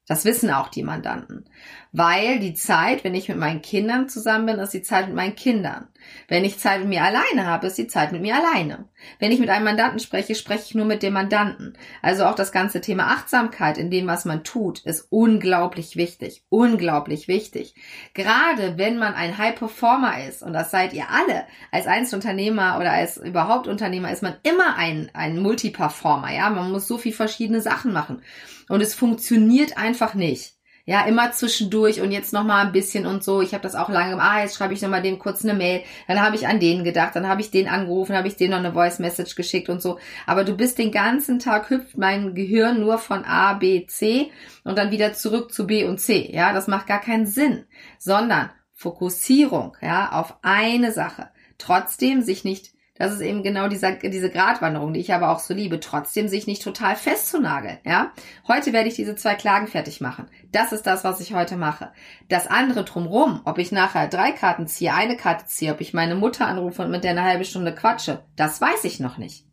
Das 0.07 0.25
wissen 0.25 0.51
auch 0.51 0.69
die 0.69 0.83
Mandanten. 0.83 1.49
Weil 1.97 2.41
die 2.41 2.55
Zeit, 2.55 3.05
wenn 3.05 3.15
ich 3.15 3.29
mit 3.29 3.39
meinen 3.39 3.63
Kindern 3.63 4.09
zusammen 4.09 4.47
bin, 4.47 4.59
ist 4.59 4.75
die 4.75 4.83
Zeit 4.83 5.07
mit 5.07 5.15
meinen 5.15 5.37
Kindern. 5.37 5.87
Wenn 6.27 6.45
ich 6.45 6.59
Zeit 6.59 6.81
mit 6.81 6.89
mir 6.89 7.05
alleine 7.05 7.47
habe, 7.47 7.69
ist 7.69 7.79
die 7.79 7.87
Zeit 7.87 8.11
mit 8.11 8.21
mir 8.21 8.35
alleine. 8.35 8.89
Wenn 9.21 9.31
ich 9.31 9.39
mit 9.39 9.49
einem 9.49 9.65
Mandanten 9.65 10.01
spreche, 10.01 10.35
spreche 10.35 10.65
ich 10.67 10.75
nur 10.75 10.87
mit 10.87 11.05
dem 11.05 11.13
Mandanten. 11.13 11.79
Also 12.03 12.25
auch 12.25 12.35
das 12.35 12.51
ganze 12.51 12.81
Thema 12.81 13.13
Achtsamkeit 13.13 13.79
in 13.79 13.93
dem, 13.93 14.09
was 14.09 14.25
man 14.25 14.43
tut, 14.43 14.81
ist 14.81 15.07
unglaublich 15.11 15.95
wichtig. 15.95 16.43
Unglaublich 16.49 17.29
wichtig. 17.29 17.77
Gerade 18.13 18.77
wenn 18.77 18.99
man 18.99 19.15
ein 19.15 19.39
High 19.39 19.55
Performer 19.55 20.27
ist, 20.27 20.43
und 20.43 20.53
das 20.53 20.73
seid 20.73 20.95
ihr 20.95 21.11
alle, 21.11 21.45
als 21.71 21.87
Einzelunternehmer 21.87 22.77
oder 22.81 22.91
als 22.91 23.19
überhaupt 23.19 23.69
Unternehmer 23.69 24.11
ist 24.11 24.25
man 24.25 24.35
immer 24.43 24.75
ein, 24.77 25.13
ein 25.15 25.39
Multiperformer, 25.39 26.33
ja. 26.35 26.51
Man 26.51 26.73
muss 26.73 26.89
so 26.89 26.99
viel 26.99 27.13
verschiedene 27.13 27.61
Sachen 27.61 27.93
machen. 27.93 28.21
Und 28.69 28.81
es 28.81 28.97
funktioniert 28.97 29.79
einfach 29.79 30.15
nicht 30.15 30.55
ja, 30.87 31.07
immer 31.07 31.33
zwischendurch 31.33 32.03
und 32.03 32.13
jetzt 32.13 32.35
noch 32.35 32.45
mal 32.45 32.67
ein 32.67 32.73
bisschen 32.73 33.07
und 33.07 33.25
so. 33.25 33.41
Ich 33.41 33.55
habe 33.55 33.63
das 33.63 33.75
auch 33.75 33.89
lange 33.89 34.11
gemacht. 34.11 34.31
Ah, 34.31 34.41
jetzt 34.43 34.57
schreibe 34.57 34.75
ich 34.75 34.83
noch 34.83 34.91
mal 34.91 35.01
dem 35.01 35.19
kurz 35.19 35.43
eine 35.43 35.55
Mail. 35.55 35.83
Dann 36.09 36.21
habe 36.21 36.37
ich 36.37 36.47
an 36.47 36.61
den 36.61 36.85
gedacht, 36.85 37.17
dann 37.17 37.27
habe 37.27 37.41
ich 37.41 37.51
den 37.51 37.69
angerufen, 37.69 38.15
habe 38.15 38.29
ich 38.29 38.37
den 38.37 38.51
noch 38.51 38.59
eine 38.59 38.75
Voice 38.75 38.99
Message 38.99 39.35
geschickt 39.35 39.71
und 39.71 39.81
so. 39.81 39.99
Aber 40.27 40.45
du 40.45 40.55
bist 40.55 40.79
den 40.79 40.93
ganzen 40.93 41.39
Tag 41.39 41.71
hüpft 41.71 41.97
mein 41.97 42.35
Gehirn 42.35 42.81
nur 42.81 42.99
von 42.99 43.25
A, 43.25 43.55
B, 43.55 43.87
C 43.87 44.31
und 44.63 44.77
dann 44.77 44.91
wieder 44.91 45.15
zurück 45.15 45.53
zu 45.53 45.67
B 45.67 45.85
und 45.85 45.99
C. 45.99 46.31
Ja, 46.31 46.53
das 46.53 46.67
macht 46.67 46.87
gar 46.87 47.01
keinen 47.01 47.27
Sinn, 47.27 47.65
sondern 47.99 48.51
Fokussierung, 48.75 49.77
ja, 49.81 50.13
auf 50.13 50.37
eine 50.43 50.93
Sache. 50.93 51.31
Trotzdem 51.57 52.21
sich 52.21 52.45
nicht 52.45 52.75
das 52.97 53.13
ist 53.13 53.21
eben 53.21 53.43
genau 53.43 53.67
dieser, 53.67 53.93
diese 53.93 54.31
Gratwanderung, 54.31 54.93
die 54.93 55.01
ich 55.01 55.13
aber 55.13 55.31
auch 55.31 55.41
so 55.41 55.53
liebe, 55.53 55.81
trotzdem 55.81 56.29
sich 56.29 56.47
nicht 56.47 56.63
total 56.63 56.95
festzunageln, 56.95 57.79
ja. 57.85 58.13
Heute 58.47 58.73
werde 58.73 58.89
ich 58.89 58.95
diese 58.95 59.17
zwei 59.17 59.35
Klagen 59.35 59.67
fertig 59.67 60.01
machen. 60.01 60.27
Das 60.53 60.73
ist 60.73 60.87
das, 60.87 61.03
was 61.03 61.21
ich 61.21 61.35
heute 61.35 61.57
mache. 61.57 61.91
Das 62.29 62.47
andere 62.47 62.85
drumrum, 62.85 63.41
ob 63.45 63.59
ich 63.59 63.73
nachher 63.73 64.07
drei 64.07 64.31
Karten 64.31 64.69
ziehe, 64.69 64.95
eine 64.95 65.17
Karte 65.17 65.47
ziehe, 65.47 65.73
ob 65.73 65.81
ich 65.81 65.93
meine 65.93 66.15
Mutter 66.15 66.47
anrufe 66.47 66.83
und 66.83 66.91
mit 66.93 67.03
der 67.03 67.11
eine 67.11 67.25
halbe 67.25 67.45
Stunde 67.45 67.75
quatsche, 67.75 68.23
das 68.37 68.61
weiß 68.61 68.85
ich 68.85 69.01
noch 69.01 69.19
nicht. 69.19 69.45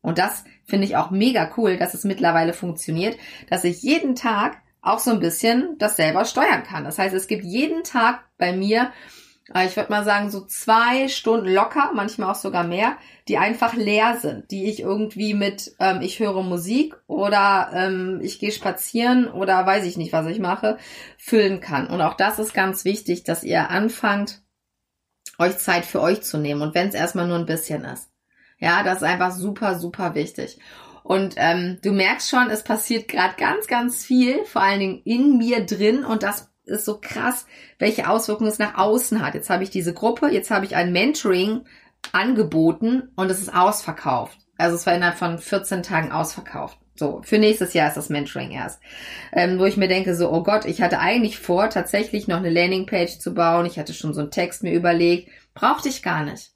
Und 0.00 0.18
das 0.18 0.44
finde 0.64 0.86
ich 0.86 0.96
auch 0.96 1.10
mega 1.10 1.50
cool, 1.56 1.76
dass 1.76 1.94
es 1.94 2.04
mittlerweile 2.04 2.52
funktioniert, 2.52 3.16
dass 3.50 3.64
ich 3.64 3.82
jeden 3.82 4.14
Tag 4.14 4.58
auch 4.82 4.98
so 4.98 5.10
ein 5.10 5.20
bisschen 5.20 5.76
das 5.78 5.96
selber 5.96 6.26
steuern 6.26 6.62
kann. 6.62 6.84
Das 6.84 6.98
heißt, 6.98 7.14
es 7.14 7.26
gibt 7.26 7.42
jeden 7.42 7.82
Tag 7.82 8.20
bei 8.36 8.52
mir 8.52 8.92
ich 9.48 9.76
würde 9.76 9.90
mal 9.90 10.04
sagen, 10.04 10.30
so 10.30 10.46
zwei 10.46 11.08
Stunden 11.08 11.52
locker, 11.52 11.90
manchmal 11.94 12.30
auch 12.30 12.34
sogar 12.34 12.64
mehr, 12.64 12.96
die 13.28 13.36
einfach 13.36 13.74
leer 13.74 14.16
sind, 14.18 14.50
die 14.50 14.70
ich 14.70 14.80
irgendwie 14.80 15.34
mit, 15.34 15.74
ähm, 15.80 16.00
ich 16.00 16.18
höre 16.18 16.42
Musik 16.42 16.96
oder 17.06 17.70
ähm, 17.74 18.20
ich 18.22 18.38
gehe 18.38 18.52
spazieren 18.52 19.28
oder 19.30 19.66
weiß 19.66 19.84
ich 19.84 19.98
nicht, 19.98 20.14
was 20.14 20.26
ich 20.28 20.38
mache, 20.38 20.78
füllen 21.18 21.60
kann. 21.60 21.88
Und 21.88 22.00
auch 22.00 22.14
das 22.14 22.38
ist 22.38 22.54
ganz 22.54 22.86
wichtig, 22.86 23.24
dass 23.24 23.44
ihr 23.44 23.68
anfangt, 23.68 24.40
euch 25.38 25.58
Zeit 25.58 25.84
für 25.84 26.00
euch 26.00 26.22
zu 26.22 26.38
nehmen. 26.38 26.62
Und 26.62 26.74
wenn 26.74 26.88
es 26.88 26.94
erstmal 26.94 27.26
nur 27.26 27.38
ein 27.38 27.46
bisschen 27.46 27.84
ist. 27.84 28.08
Ja, 28.58 28.82
das 28.82 28.98
ist 28.98 29.02
einfach 29.02 29.32
super, 29.32 29.78
super 29.78 30.14
wichtig. 30.14 30.58
Und 31.02 31.34
ähm, 31.36 31.78
du 31.82 31.92
merkst 31.92 32.30
schon, 32.30 32.48
es 32.48 32.64
passiert 32.64 33.08
gerade 33.08 33.34
ganz, 33.36 33.66
ganz 33.66 34.04
viel, 34.04 34.42
vor 34.46 34.62
allen 34.62 34.80
Dingen 34.80 35.02
in 35.04 35.36
mir 35.36 35.66
drin. 35.66 36.02
Und 36.02 36.22
das 36.22 36.50
ist 36.64 36.84
so 36.84 36.98
krass, 37.00 37.46
welche 37.78 38.08
Auswirkungen 38.08 38.50
es 38.50 38.58
nach 38.58 38.76
außen 38.76 39.24
hat. 39.24 39.34
Jetzt 39.34 39.50
habe 39.50 39.62
ich 39.62 39.70
diese 39.70 39.92
Gruppe, 39.92 40.28
jetzt 40.28 40.50
habe 40.50 40.64
ich 40.64 40.76
ein 40.76 40.92
Mentoring 40.92 41.64
angeboten 42.12 43.10
und 43.16 43.30
es 43.30 43.40
ist 43.40 43.54
ausverkauft. 43.54 44.38
Also 44.56 44.76
es 44.76 44.86
war 44.86 44.94
innerhalb 44.94 45.18
von 45.18 45.38
14 45.38 45.82
Tagen 45.82 46.12
ausverkauft. 46.12 46.78
So, 46.96 47.22
für 47.24 47.38
nächstes 47.38 47.74
Jahr 47.74 47.88
ist 47.88 47.96
das 47.96 48.08
Mentoring 48.08 48.52
erst. 48.52 48.80
Ähm, 49.32 49.58
wo 49.58 49.64
ich 49.64 49.76
mir 49.76 49.88
denke, 49.88 50.14
so, 50.14 50.30
oh 50.30 50.44
Gott, 50.44 50.64
ich 50.64 50.80
hatte 50.80 51.00
eigentlich 51.00 51.38
vor, 51.38 51.68
tatsächlich 51.68 52.28
noch 52.28 52.36
eine 52.36 52.50
Landingpage 52.50 53.18
zu 53.18 53.34
bauen. 53.34 53.66
Ich 53.66 53.78
hatte 53.78 53.92
schon 53.94 54.14
so 54.14 54.20
einen 54.20 54.30
Text 54.30 54.62
mir 54.62 54.72
überlegt. 54.72 55.28
Brauchte 55.54 55.88
ich 55.88 56.02
gar 56.02 56.24
nicht. 56.24 56.52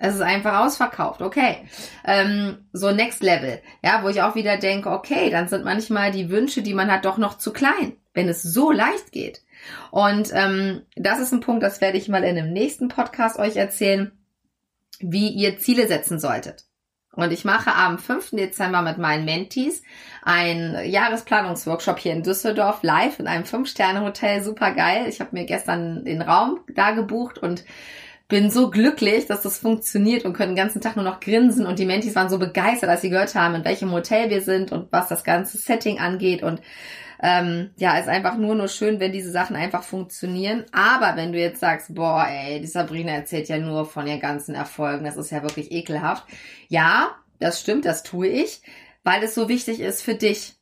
Es 0.00 0.14
ist 0.14 0.20
einfach 0.20 0.60
ausverkauft, 0.60 1.22
okay. 1.22 1.56
Ähm, 2.04 2.68
so 2.72 2.92
Next 2.92 3.20
Level, 3.20 3.60
ja, 3.82 4.04
wo 4.04 4.08
ich 4.08 4.22
auch 4.22 4.36
wieder 4.36 4.56
denke, 4.56 4.90
okay, 4.90 5.28
dann 5.28 5.48
sind 5.48 5.64
manchmal 5.64 6.12
die 6.12 6.30
Wünsche, 6.30 6.62
die 6.62 6.74
man 6.74 6.90
hat, 6.90 7.04
doch 7.04 7.18
noch 7.18 7.36
zu 7.36 7.52
klein, 7.52 7.96
wenn 8.14 8.28
es 8.28 8.42
so 8.42 8.70
leicht 8.70 9.10
geht. 9.10 9.42
Und 9.90 10.30
ähm, 10.32 10.82
das 10.96 11.20
ist 11.20 11.32
ein 11.32 11.40
Punkt, 11.40 11.62
das 11.62 11.80
werde 11.80 11.98
ich 11.98 12.08
mal 12.08 12.24
in 12.24 12.38
einem 12.38 12.52
nächsten 12.52 12.88
Podcast 12.88 13.38
euch 13.38 13.56
erzählen, 13.56 14.12
wie 15.00 15.28
ihr 15.28 15.58
Ziele 15.58 15.86
setzen 15.86 16.18
solltet. 16.18 16.64
Und 17.18 17.32
ich 17.32 17.44
mache 17.44 17.74
am 17.74 17.98
5. 17.98 18.30
Dezember 18.30 18.80
mit 18.82 18.98
meinen 18.98 19.24
Mentees 19.24 19.82
einen 20.22 20.88
Jahresplanungsworkshop 20.88 21.98
hier 21.98 22.12
in 22.12 22.22
Düsseldorf 22.22 22.82
live 22.82 23.18
in 23.18 23.26
einem 23.26 23.42
5-Sterne-Hotel. 23.42 24.44
Super 24.44 24.72
geil. 24.72 25.06
Ich 25.08 25.20
habe 25.20 25.30
mir 25.32 25.44
gestern 25.44 26.04
den 26.04 26.22
Raum 26.22 26.60
da 26.72 26.92
gebucht 26.92 27.38
und 27.38 27.64
bin 28.28 28.50
so 28.50 28.70
glücklich, 28.70 29.26
dass 29.26 29.40
das 29.40 29.58
funktioniert 29.58 30.26
und 30.26 30.34
können 30.34 30.54
den 30.54 30.62
ganzen 30.62 30.82
Tag 30.82 30.96
nur 30.96 31.04
noch 31.04 31.20
grinsen. 31.20 31.66
Und 31.66 31.78
die 31.78 31.86
Mentees 31.86 32.14
waren 32.14 32.28
so 32.28 32.38
begeistert, 32.38 32.90
als 32.90 33.00
sie 33.00 33.08
gehört 33.08 33.34
haben, 33.34 33.54
in 33.54 33.64
welchem 33.64 33.90
Hotel 33.90 34.28
wir 34.28 34.42
sind 34.42 34.70
und 34.70 34.92
was 34.92 35.08
das 35.08 35.24
ganze 35.24 35.56
Setting 35.56 35.98
angeht. 35.98 36.42
Und 36.42 36.60
ähm, 37.20 37.70
ja, 37.78 37.98
ist 37.98 38.08
einfach 38.08 38.36
nur 38.36 38.54
nur 38.54 38.68
schön, 38.68 39.00
wenn 39.00 39.12
diese 39.12 39.30
Sachen 39.30 39.56
einfach 39.56 39.82
funktionieren. 39.82 40.66
Aber 40.72 41.16
wenn 41.16 41.32
du 41.32 41.38
jetzt 41.38 41.60
sagst, 41.60 41.94
boah, 41.94 42.26
ey, 42.28 42.60
die 42.60 42.66
Sabrina 42.66 43.12
erzählt 43.12 43.48
ja 43.48 43.58
nur 43.58 43.86
von 43.86 44.06
ihren 44.06 44.20
ganzen 44.20 44.54
Erfolgen, 44.54 45.04
das 45.04 45.16
ist 45.16 45.30
ja 45.30 45.42
wirklich 45.42 45.72
ekelhaft. 45.72 46.24
Ja, 46.68 47.16
das 47.40 47.60
stimmt, 47.60 47.86
das 47.86 48.02
tue 48.02 48.28
ich, 48.28 48.60
weil 49.04 49.22
es 49.22 49.34
so 49.34 49.48
wichtig 49.48 49.80
ist 49.80 50.02
für 50.02 50.14
dich. 50.14 50.56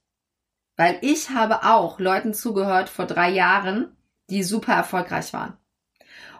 Weil 0.77 0.99
ich 1.01 1.31
habe 1.31 1.65
auch 1.65 1.99
Leuten 1.99 2.33
zugehört 2.33 2.89
vor 2.91 3.07
drei 3.07 3.31
Jahren, 3.31 3.97
die 4.31 4.45
super 4.45 4.75
erfolgreich 4.75 5.33
waren. 5.33 5.57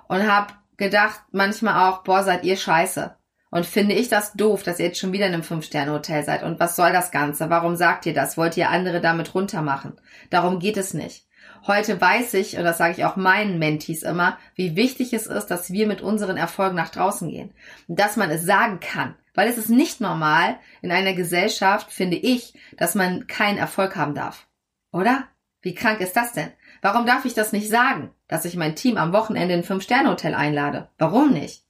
Und 0.09 0.31
habe 0.31 0.55
gedacht 0.77 1.21
manchmal 1.33 1.89
auch, 1.89 2.03
boah, 2.03 2.23
seid 2.23 2.45
ihr 2.45 2.57
scheiße. 2.57 3.17
Und 3.51 3.65
finde 3.65 3.95
ich 3.95 4.09
das 4.09 4.33
doof, 4.33 4.63
dass 4.63 4.79
ihr 4.79 4.87
jetzt 4.87 4.99
schon 4.99 5.13
wieder 5.13 5.27
in 5.27 5.33
einem 5.33 5.43
Fünf-Sterne-Hotel 5.43 6.25
seid. 6.25 6.43
Und 6.43 6.61
was 6.61 6.77
soll 6.77 6.93
das 6.93 7.11
Ganze? 7.11 7.49
Warum 7.49 7.77
sagt 7.77 8.05
ihr 8.07 8.13
das? 8.13 8.37
Wollt 8.37 8.57
ihr 8.57 8.71
andere 8.71 9.01
damit 9.01 9.35
runtermachen? 9.35 10.01
Darum 10.31 10.59
geht 10.59 10.77
es 10.77 10.95
nicht. 10.95 11.27
Heute 11.67 12.01
weiß 12.01 12.35
ich, 12.35 12.59
und 12.59 12.65
das 12.65 12.79
sage 12.79 12.95
ich 12.97 13.05
auch 13.05 13.17
meinen 13.17 13.59
Mentees 13.59 14.03
immer, 14.03 14.39
wie 14.55 14.77
wichtig 14.77 15.13
es 15.13 15.27
ist, 15.27 15.47
dass 15.47 15.73
wir 15.73 15.87
mit 15.87 16.01
unseren 16.01 16.37
Erfolgen 16.37 16.77
nach 16.77 16.91
draußen 16.91 17.29
gehen. 17.29 17.53
Und 17.89 17.99
dass 17.99 18.17
man 18.17 18.31
es 18.31 18.45
sagen 18.45 18.81
kann. 18.81 19.17
Weil 19.35 19.49
es 19.49 19.59
ist 19.59 19.69
nicht 19.69 20.01
normal 20.01 20.59
in 20.83 20.93
einer 20.93 21.13
Gesellschaft, 21.13 21.93
finde 21.93 22.17
ich, 22.17 22.55
dass 22.77 22.95
man 22.95 23.27
keinen 23.27 23.59
Erfolg 23.59 23.97
haben 23.97 24.15
darf. 24.15 24.47
Oder? 24.93 25.25
Wie 25.61 25.75
krank 25.75 26.01
ist 26.01 26.17
das 26.17 26.33
denn? 26.33 26.53
Warum 26.83 27.07
darf 27.07 27.25
ich 27.25 27.35
das 27.35 27.53
nicht 27.53 27.69
sagen, 27.69 28.11
dass 28.29 28.45
ich 28.45 28.57
mein 28.57 28.77
Team 28.77 28.97
am 28.97 29.13
Wochenende 29.13 29.55
in 29.55 29.61
ein 29.61 29.65
Fünf-Sterne-Hotel 29.65 30.35
einlade? 30.35 30.89
Warum 30.99 31.33
nicht? 31.33 31.65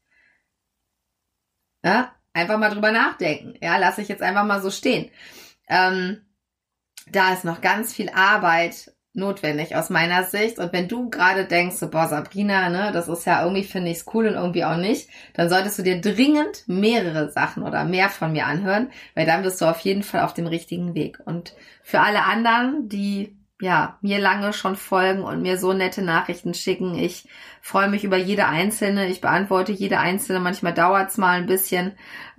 Ja, 1.85 2.13
einfach 2.33 2.59
mal 2.59 2.71
drüber 2.71 2.93
nachdenken. 2.93 3.55
Ja, 3.61 3.77
lasse 3.77 4.03
ich 4.03 4.09
jetzt 4.09 4.23
einfach 4.23 4.45
mal 4.45 4.61
so 4.61 4.71
stehen. 4.71 5.11
Ähm, 5.69 6.23
da 7.09 7.33
ist 7.33 7.45
noch 7.45 7.61
ganz 7.61 7.95
viel 7.95 8.11
Arbeit 8.11 8.93
notwendig 9.17 9.75
aus 9.75 9.91
meiner 9.91 10.25
Sicht. 10.25 10.59
Und 10.59 10.73
wenn 10.73 10.89
du 10.89 11.09
gerade 11.11 11.47
denkst, 11.47 11.77
so, 11.77 11.89
boah, 11.91 12.07
Sabrina, 12.07 12.69
ne, 12.69 12.91
das 12.93 13.09
ist 13.09 13.25
ja 13.25 13.43
irgendwie, 13.43 13.65
finde 13.65 13.91
ich 13.91 13.99
es 13.99 14.07
cool 14.15 14.27
und 14.27 14.35
irgendwie 14.35 14.65
auch 14.65 14.77
nicht, 14.77 15.09
dann 15.35 15.49
solltest 15.49 15.79
du 15.79 15.83
dir 15.83 16.01
dringend 16.01 16.65
mehrere 16.67 17.31
Sachen 17.31 17.63
oder 17.63 17.85
mehr 17.85 18.11
von 18.11 18.33
mir 18.33 18.47
anhören, 18.47 18.91
weil 19.15 19.27
dann 19.27 19.43
bist 19.43 19.61
du 19.61 19.65
auf 19.65 19.81
jeden 19.81 20.03
Fall 20.03 20.21
auf 20.21 20.35
dem 20.35 20.47
richtigen 20.47 20.95
Weg. 20.95 21.19
Und 21.25 21.55
für 21.83 22.01
alle 22.01 22.25
anderen, 22.25 22.89
die 22.89 23.37
ja, 23.59 23.97
mir 24.03 24.19
lange 24.19 24.53
schon 24.53 24.77
folgen 24.77 25.23
und 25.23 25.41
mir 25.41 25.57
so 25.57 25.73
nette 25.73 26.03
Nachrichten 26.03 26.53
schicken. 26.53 26.95
Ich 26.95 27.27
freue 27.63 27.89
mich 27.89 28.05
über 28.05 28.19
jede 28.19 28.47
einzelne. 28.47 29.09
Ich 29.09 29.23
beantworte 29.23 29.73
jede 29.73 29.99
einzelne. 29.99 30.41
Manchmal 30.41 30.75
dauert's 30.75 31.17
mal 31.17 31.39
ein 31.39 31.47
bisschen, 31.47 31.93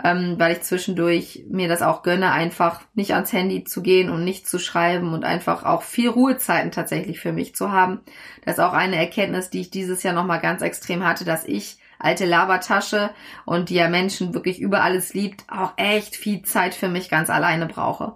ähm, 0.04 0.36
weil 0.38 0.54
ich 0.54 0.62
zwischendurch 0.62 1.44
mir 1.50 1.68
das 1.68 1.82
auch 1.82 2.04
gönne, 2.04 2.32
einfach 2.32 2.82
nicht 2.94 3.16
ans 3.16 3.34
Handy 3.34 3.64
zu 3.64 3.82
gehen 3.82 4.12
und 4.12 4.24
nicht 4.24 4.48
zu 4.48 4.60
schreiben 4.60 5.14
und 5.14 5.26
einfach 5.26 5.64
auch 5.64 5.82
viel 5.82 6.10
Ruhezeiten 6.10 6.72
tatsächlich 6.72 7.20
für 7.20 7.32
mich 7.32 7.56
zu 7.56 7.72
haben. 7.72 8.02
Das 8.46 8.60
ist 8.60 8.64
auch 8.64 8.74
eine 8.74 8.98
Erkenntnis, 8.98 9.50
die 9.50 9.62
ich 9.62 9.72
dieses 9.72 10.04
Jahr 10.04 10.14
nochmal 10.14 10.40
ganz 10.40 10.62
extrem 10.62 11.04
hatte, 11.04 11.26
dass 11.26 11.46
ich 11.46 11.80
alte 12.00 12.26
Labertasche 12.26 13.10
und 13.46 13.70
die 13.70 13.76
ja 13.76 13.90
Menschen 13.90 14.36
wirklich 14.36 14.60
über 14.60 14.84
alles 14.84 15.16
liebt, 15.16 15.46
auch 15.50 15.74
echt 15.78 16.16
viel 16.16 16.44
Zeit 16.44 16.76
für 16.76 16.90
mich 16.90 17.10
ganz 17.10 17.32
alleine 17.32 17.66
brauche. 17.66 18.14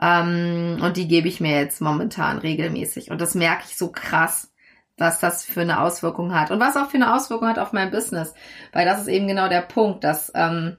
Ähm, 0.00 0.78
und 0.82 0.96
die 0.96 1.08
gebe 1.08 1.28
ich 1.28 1.40
mir 1.40 1.58
jetzt 1.58 1.80
momentan 1.80 2.38
regelmäßig. 2.38 3.10
Und 3.10 3.20
das 3.20 3.34
merke 3.34 3.64
ich 3.66 3.76
so 3.76 3.90
krass, 3.90 4.52
was 4.96 5.20
das 5.20 5.44
für 5.44 5.62
eine 5.62 5.80
Auswirkung 5.80 6.34
hat. 6.34 6.50
Und 6.50 6.60
was 6.60 6.76
auch 6.76 6.90
für 6.90 6.96
eine 6.96 7.14
Auswirkung 7.14 7.48
hat 7.48 7.58
auf 7.58 7.72
mein 7.72 7.90
Business. 7.90 8.34
Weil 8.72 8.84
das 8.84 9.00
ist 9.00 9.08
eben 9.08 9.26
genau 9.26 9.48
der 9.48 9.62
Punkt, 9.62 10.04
dass 10.04 10.32
ähm, 10.34 10.76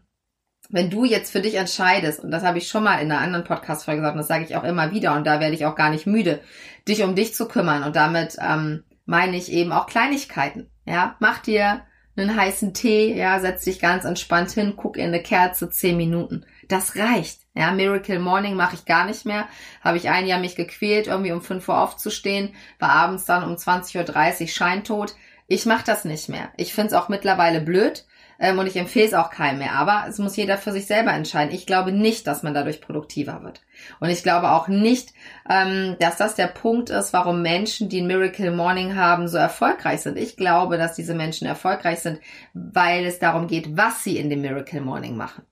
wenn 0.69 0.89
du 0.89 1.06
jetzt 1.06 1.32
für 1.32 1.41
dich 1.41 1.56
entscheidest, 1.56 2.23
und 2.23 2.32
das 2.32 2.43
habe 2.43 2.58
ich 2.58 2.67
schon 2.67 2.84
mal 2.84 2.99
in 2.99 3.12
einer 3.12 3.21
anderen 3.21 3.45
Podcast-Folge 3.45 4.01
gesagt, 4.01 4.15
und 4.15 4.19
das 4.19 4.28
sage 4.28 4.45
ich 4.45 4.56
auch 4.56 4.63
immer 4.63 4.91
wieder, 4.91 5.15
und 5.15 5.25
da 5.25 5.39
werde 5.39 5.54
ich 5.54 5.65
auch 5.65 5.75
gar 5.75 5.89
nicht 5.89 6.08
müde, 6.08 6.41
dich 6.88 7.04
um 7.04 7.15
dich 7.15 7.36
zu 7.36 7.47
kümmern. 7.47 7.84
Und 7.84 7.95
damit 7.95 8.38
ähm, 8.39 8.84
meine 9.06 9.38
ich 9.38 9.51
eben 9.51 9.71
auch 9.71 9.86
Kleinigkeiten. 9.86 10.71
Ja, 10.86 11.15
mach 11.19 11.39
dir 11.39 11.82
einen 12.17 12.36
heißen 12.36 12.73
Tee, 12.73 13.13
ja, 13.13 13.39
setz 13.39 13.65
dich 13.65 13.80
ganz 13.80 14.06
entspannt 14.06 14.51
hin, 14.51 14.73
guck 14.78 14.97
in 14.97 15.08
eine 15.08 15.21
Kerze, 15.21 15.69
zehn 15.69 15.97
Minuten. 15.97 16.45
Das 16.67 16.95
reicht. 16.95 17.44
Ja, 17.56 17.72
Miracle 17.72 18.20
Morning 18.20 18.56
mache 18.56 18.76
ich 18.76 18.86
gar 18.86 19.06
nicht 19.06 19.26
mehr. 19.26 19.48
Habe 19.82 19.98
ich 19.98 20.10
ein 20.10 20.28
Jahr 20.28 20.39
mich 20.39 20.56
gequält, 20.56 21.08
irgendwie 21.08 21.32
um 21.32 21.41
5 21.41 21.68
Uhr 21.70 21.80
aufzustehen, 21.80 22.54
war 22.80 22.89
abends 22.89 23.26
dann 23.26 23.44
um 23.44 23.56
20.30 23.56 24.41
Uhr 24.41 24.48
scheintot. 24.50 25.15
Ich 25.48 25.65
mache 25.65 25.86
das 25.86 26.04
nicht 26.04 26.28
mehr. 26.28 26.50
Ich 26.58 26.74
finde 26.74 26.88
es 26.88 26.94
auch 26.94 27.08
mittlerweile 27.08 27.62
blöd 27.62 28.06
ähm, 28.39 28.60
und 28.60 28.68
ich 28.68 28.76
empfehle 28.76 29.06
es 29.06 29.13
auch 29.13 29.30
keinem 29.30 29.60
mehr. 29.60 29.74
Aber 29.74 30.06
es 30.10 30.18
muss 30.18 30.36
jeder 30.36 30.58
für 30.58 30.74
sich 30.74 30.86
selber 30.86 31.13
entscheiden. 31.13 31.54
Ich 31.54 31.65
glaube 31.65 31.94
nicht, 31.94 32.28
dass 32.28 32.44
man 32.44 32.54
dadurch 32.54 32.82
produktiver 32.82 33.41
wird. 33.41 33.62
Und 34.02 34.10
ich 34.10 34.22
glaube 34.22 34.52
auch 34.52 34.68
nicht, 34.68 35.13
ähm, 35.50 35.96
dass 36.00 36.18
das 36.18 36.36
der 36.36 36.48
Punkt 36.48 36.89
ist, 36.89 37.13
warum 37.13 37.41
Menschen, 37.41 37.88
die 37.88 38.02
ein 38.02 38.08
Miracle 38.08 38.52
Morning 38.52 38.96
haben, 38.96 39.30
so 39.30 39.38
erfolgreich 39.38 40.02
sind. 40.02 40.18
Ich 40.18 40.36
glaube, 40.36 40.78
dass 40.78 40.96
diese 40.96 41.13
Menschen 41.13 41.48
erfolgreich 41.48 42.00
sind, 42.00 42.20
weil 42.54 43.06
es 43.06 43.20
darum 43.20 43.48
geht, 43.48 43.78
was 43.78 44.04
sie 44.04 44.18
in 44.18 44.30
dem 44.30 44.41
Miracle 44.41 44.82
Morning 44.82 45.15
machen. 45.15 45.46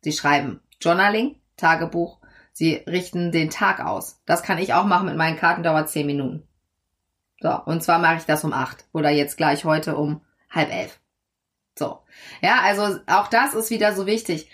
Sie 0.00 0.12
schreiben 0.12 0.60
Journaling, 0.80 1.40
Tagebuch, 1.56 2.18
sie 2.52 2.74
richten 2.86 3.32
den 3.32 3.50
Tag 3.50 3.80
aus. 3.80 4.20
Das 4.26 4.42
kann 4.42 4.58
ich 4.58 4.74
auch 4.74 4.84
machen 4.84 5.06
mit 5.06 5.16
meinen 5.16 5.36
Karten, 5.36 5.62
dauert 5.62 5.88
zehn 5.88 6.06
Minuten. 6.06 6.46
So, 7.40 7.50
und 7.64 7.82
zwar 7.82 7.98
mache 7.98 8.16
ich 8.16 8.24
das 8.24 8.44
um 8.44 8.52
acht 8.52 8.86
oder 8.92 9.10
jetzt 9.10 9.36
gleich 9.36 9.64
heute 9.64 9.96
um 9.96 10.22
halb 10.50 10.72
elf. 10.72 10.98
So. 11.78 12.00
Ja, 12.40 12.60
also 12.62 12.98
auch 13.06 13.28
das 13.28 13.54
ist 13.54 13.70
wieder 13.70 13.94
so 13.94 14.06
wichtig. 14.06 14.50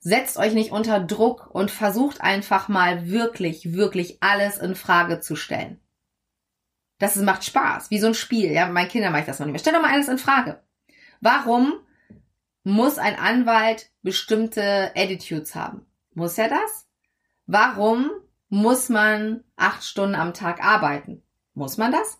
Setzt 0.00 0.36
euch 0.36 0.54
nicht 0.54 0.72
unter 0.72 1.00
Druck 1.00 1.48
und 1.52 1.70
versucht 1.70 2.20
einfach 2.20 2.68
mal 2.68 3.08
wirklich, 3.08 3.72
wirklich 3.72 4.22
alles 4.22 4.58
in 4.58 4.74
Frage 4.74 5.20
zu 5.20 5.36
stellen. 5.36 5.80
Das 6.98 7.14
macht 7.16 7.44
Spaß, 7.44 7.90
wie 7.90 8.00
so 8.00 8.08
ein 8.08 8.14
Spiel. 8.14 8.50
Ja, 8.50 8.64
mit 8.64 8.74
meinen 8.74 8.88
Kindern 8.88 9.12
mache 9.12 9.22
ich 9.22 9.26
das 9.26 9.38
noch 9.38 9.46
nicht 9.46 9.52
mehr. 9.52 9.60
Stell 9.60 9.72
doch 9.72 9.82
mal 9.82 9.92
alles 9.92 10.08
in 10.08 10.18
Frage. 10.18 10.60
Warum 11.20 11.74
muss 12.64 12.98
ein 12.98 13.16
Anwalt 13.16 13.90
bestimmte 14.02 14.92
Attitudes 14.94 15.54
haben? 15.54 15.86
Muss 16.14 16.38
er 16.38 16.48
das? 16.48 16.86
Warum 17.46 18.10
muss 18.48 18.88
man 18.88 19.44
acht 19.56 19.84
Stunden 19.84 20.14
am 20.14 20.34
Tag 20.34 20.62
arbeiten? 20.64 21.22
Muss 21.54 21.76
man 21.76 21.92
das? 21.92 22.18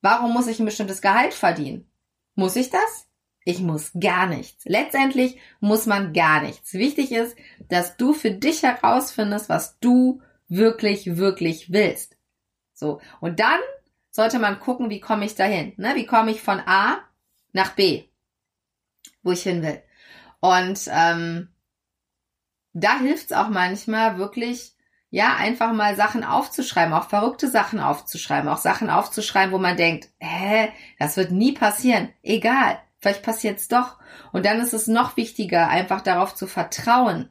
Warum 0.00 0.32
muss 0.32 0.48
ich 0.48 0.58
ein 0.58 0.66
bestimmtes 0.66 1.00
Gehalt 1.00 1.34
verdienen? 1.34 1.90
Muss 2.34 2.56
ich 2.56 2.70
das? 2.70 3.08
Ich 3.44 3.60
muss 3.60 3.92
gar 3.98 4.26
nichts. 4.26 4.64
Letztendlich 4.66 5.38
muss 5.60 5.86
man 5.86 6.12
gar 6.12 6.42
nichts. 6.42 6.74
Wichtig 6.74 7.12
ist, 7.12 7.36
dass 7.68 7.96
du 7.96 8.12
für 8.12 8.30
dich 8.30 8.62
herausfindest, 8.62 9.48
was 9.48 9.78
du 9.80 10.22
wirklich, 10.48 11.16
wirklich 11.16 11.72
willst. 11.72 12.16
So. 12.72 13.00
Und 13.20 13.40
dann 13.40 13.60
sollte 14.10 14.38
man 14.38 14.60
gucken, 14.60 14.90
wie 14.90 15.00
komme 15.00 15.24
ich 15.24 15.34
dahin? 15.34 15.72
Ne? 15.76 15.94
Wie 15.94 16.06
komme 16.06 16.30
ich 16.30 16.42
von 16.42 16.60
A 16.60 16.98
nach 17.52 17.74
B, 17.74 18.04
wo 19.22 19.32
ich 19.32 19.42
hin 19.42 19.62
will? 19.62 19.82
Und 20.40 20.88
ähm, 20.92 21.48
da 22.72 22.98
hilft 22.98 23.26
es 23.26 23.36
auch 23.36 23.48
manchmal 23.48 24.18
wirklich, 24.18 24.72
ja, 25.10 25.36
einfach 25.36 25.72
mal 25.72 25.94
Sachen 25.94 26.24
aufzuschreiben, 26.24 26.94
auch 26.94 27.08
verrückte 27.08 27.48
Sachen 27.48 27.80
aufzuschreiben, 27.80 28.48
auch 28.48 28.58
Sachen 28.58 28.90
aufzuschreiben, 28.90 29.52
wo 29.52 29.58
man 29.58 29.76
denkt, 29.76 30.08
hä, 30.18 30.68
das 30.98 31.16
wird 31.16 31.30
nie 31.30 31.52
passieren. 31.52 32.08
Egal. 32.22 32.78
Vielleicht 32.98 33.22
passiert's 33.22 33.66
doch. 33.66 33.98
Und 34.32 34.46
dann 34.46 34.60
ist 34.60 34.72
es 34.72 34.86
noch 34.86 35.16
wichtiger, 35.16 35.68
einfach 35.68 36.02
darauf 36.02 36.34
zu 36.34 36.46
vertrauen, 36.46 37.30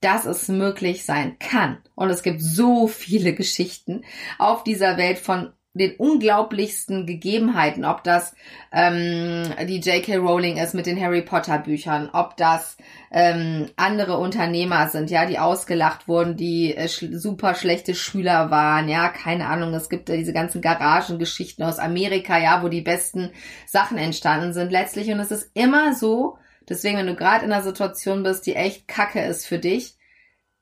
dass 0.00 0.26
es 0.26 0.48
möglich 0.48 1.04
sein 1.04 1.38
kann. 1.38 1.80
Und 1.94 2.10
es 2.10 2.22
gibt 2.22 2.42
so 2.42 2.88
viele 2.88 3.32
Geschichten 3.34 4.04
auf 4.38 4.64
dieser 4.64 4.96
Welt 4.96 5.18
von 5.18 5.52
den 5.74 5.96
unglaublichsten 5.96 7.06
Gegebenheiten, 7.06 7.84
ob 7.84 8.04
das 8.04 8.34
ähm, 8.72 9.44
die 9.66 9.80
J.K. 9.80 10.16
Rowling 10.16 10.58
ist 10.58 10.74
mit 10.74 10.84
den 10.84 11.00
Harry 11.00 11.22
Potter 11.22 11.58
Büchern, 11.58 12.10
ob 12.12 12.36
das 12.36 12.76
ähm, 13.10 13.70
andere 13.76 14.18
Unternehmer 14.18 14.88
sind, 14.88 15.10
ja, 15.10 15.24
die 15.24 15.38
ausgelacht 15.38 16.08
wurden, 16.08 16.36
die 16.36 16.76
äh, 16.76 16.88
sch 16.88 17.06
super 17.12 17.54
schlechte 17.54 17.94
Schüler 17.94 18.50
waren, 18.50 18.88
ja, 18.88 19.08
keine 19.08 19.46
Ahnung, 19.46 19.72
es 19.72 19.88
gibt 19.88 20.10
äh, 20.10 20.18
diese 20.18 20.34
ganzen 20.34 20.60
Garagengeschichten 20.60 21.64
aus 21.64 21.78
Amerika, 21.78 22.38
ja, 22.38 22.62
wo 22.62 22.68
die 22.68 22.82
besten 22.82 23.30
Sachen 23.66 23.96
entstanden 23.96 24.52
sind 24.52 24.72
letztlich 24.72 25.10
und 25.10 25.20
es 25.20 25.30
ist 25.30 25.50
immer 25.54 25.94
so, 25.94 26.36
deswegen, 26.68 26.98
wenn 26.98 27.06
du 27.06 27.16
gerade 27.16 27.46
in 27.46 27.52
einer 27.52 27.62
Situation 27.62 28.22
bist, 28.22 28.44
die 28.46 28.56
echt 28.56 28.88
kacke 28.88 29.22
ist 29.22 29.46
für 29.46 29.58
dich, 29.58 29.96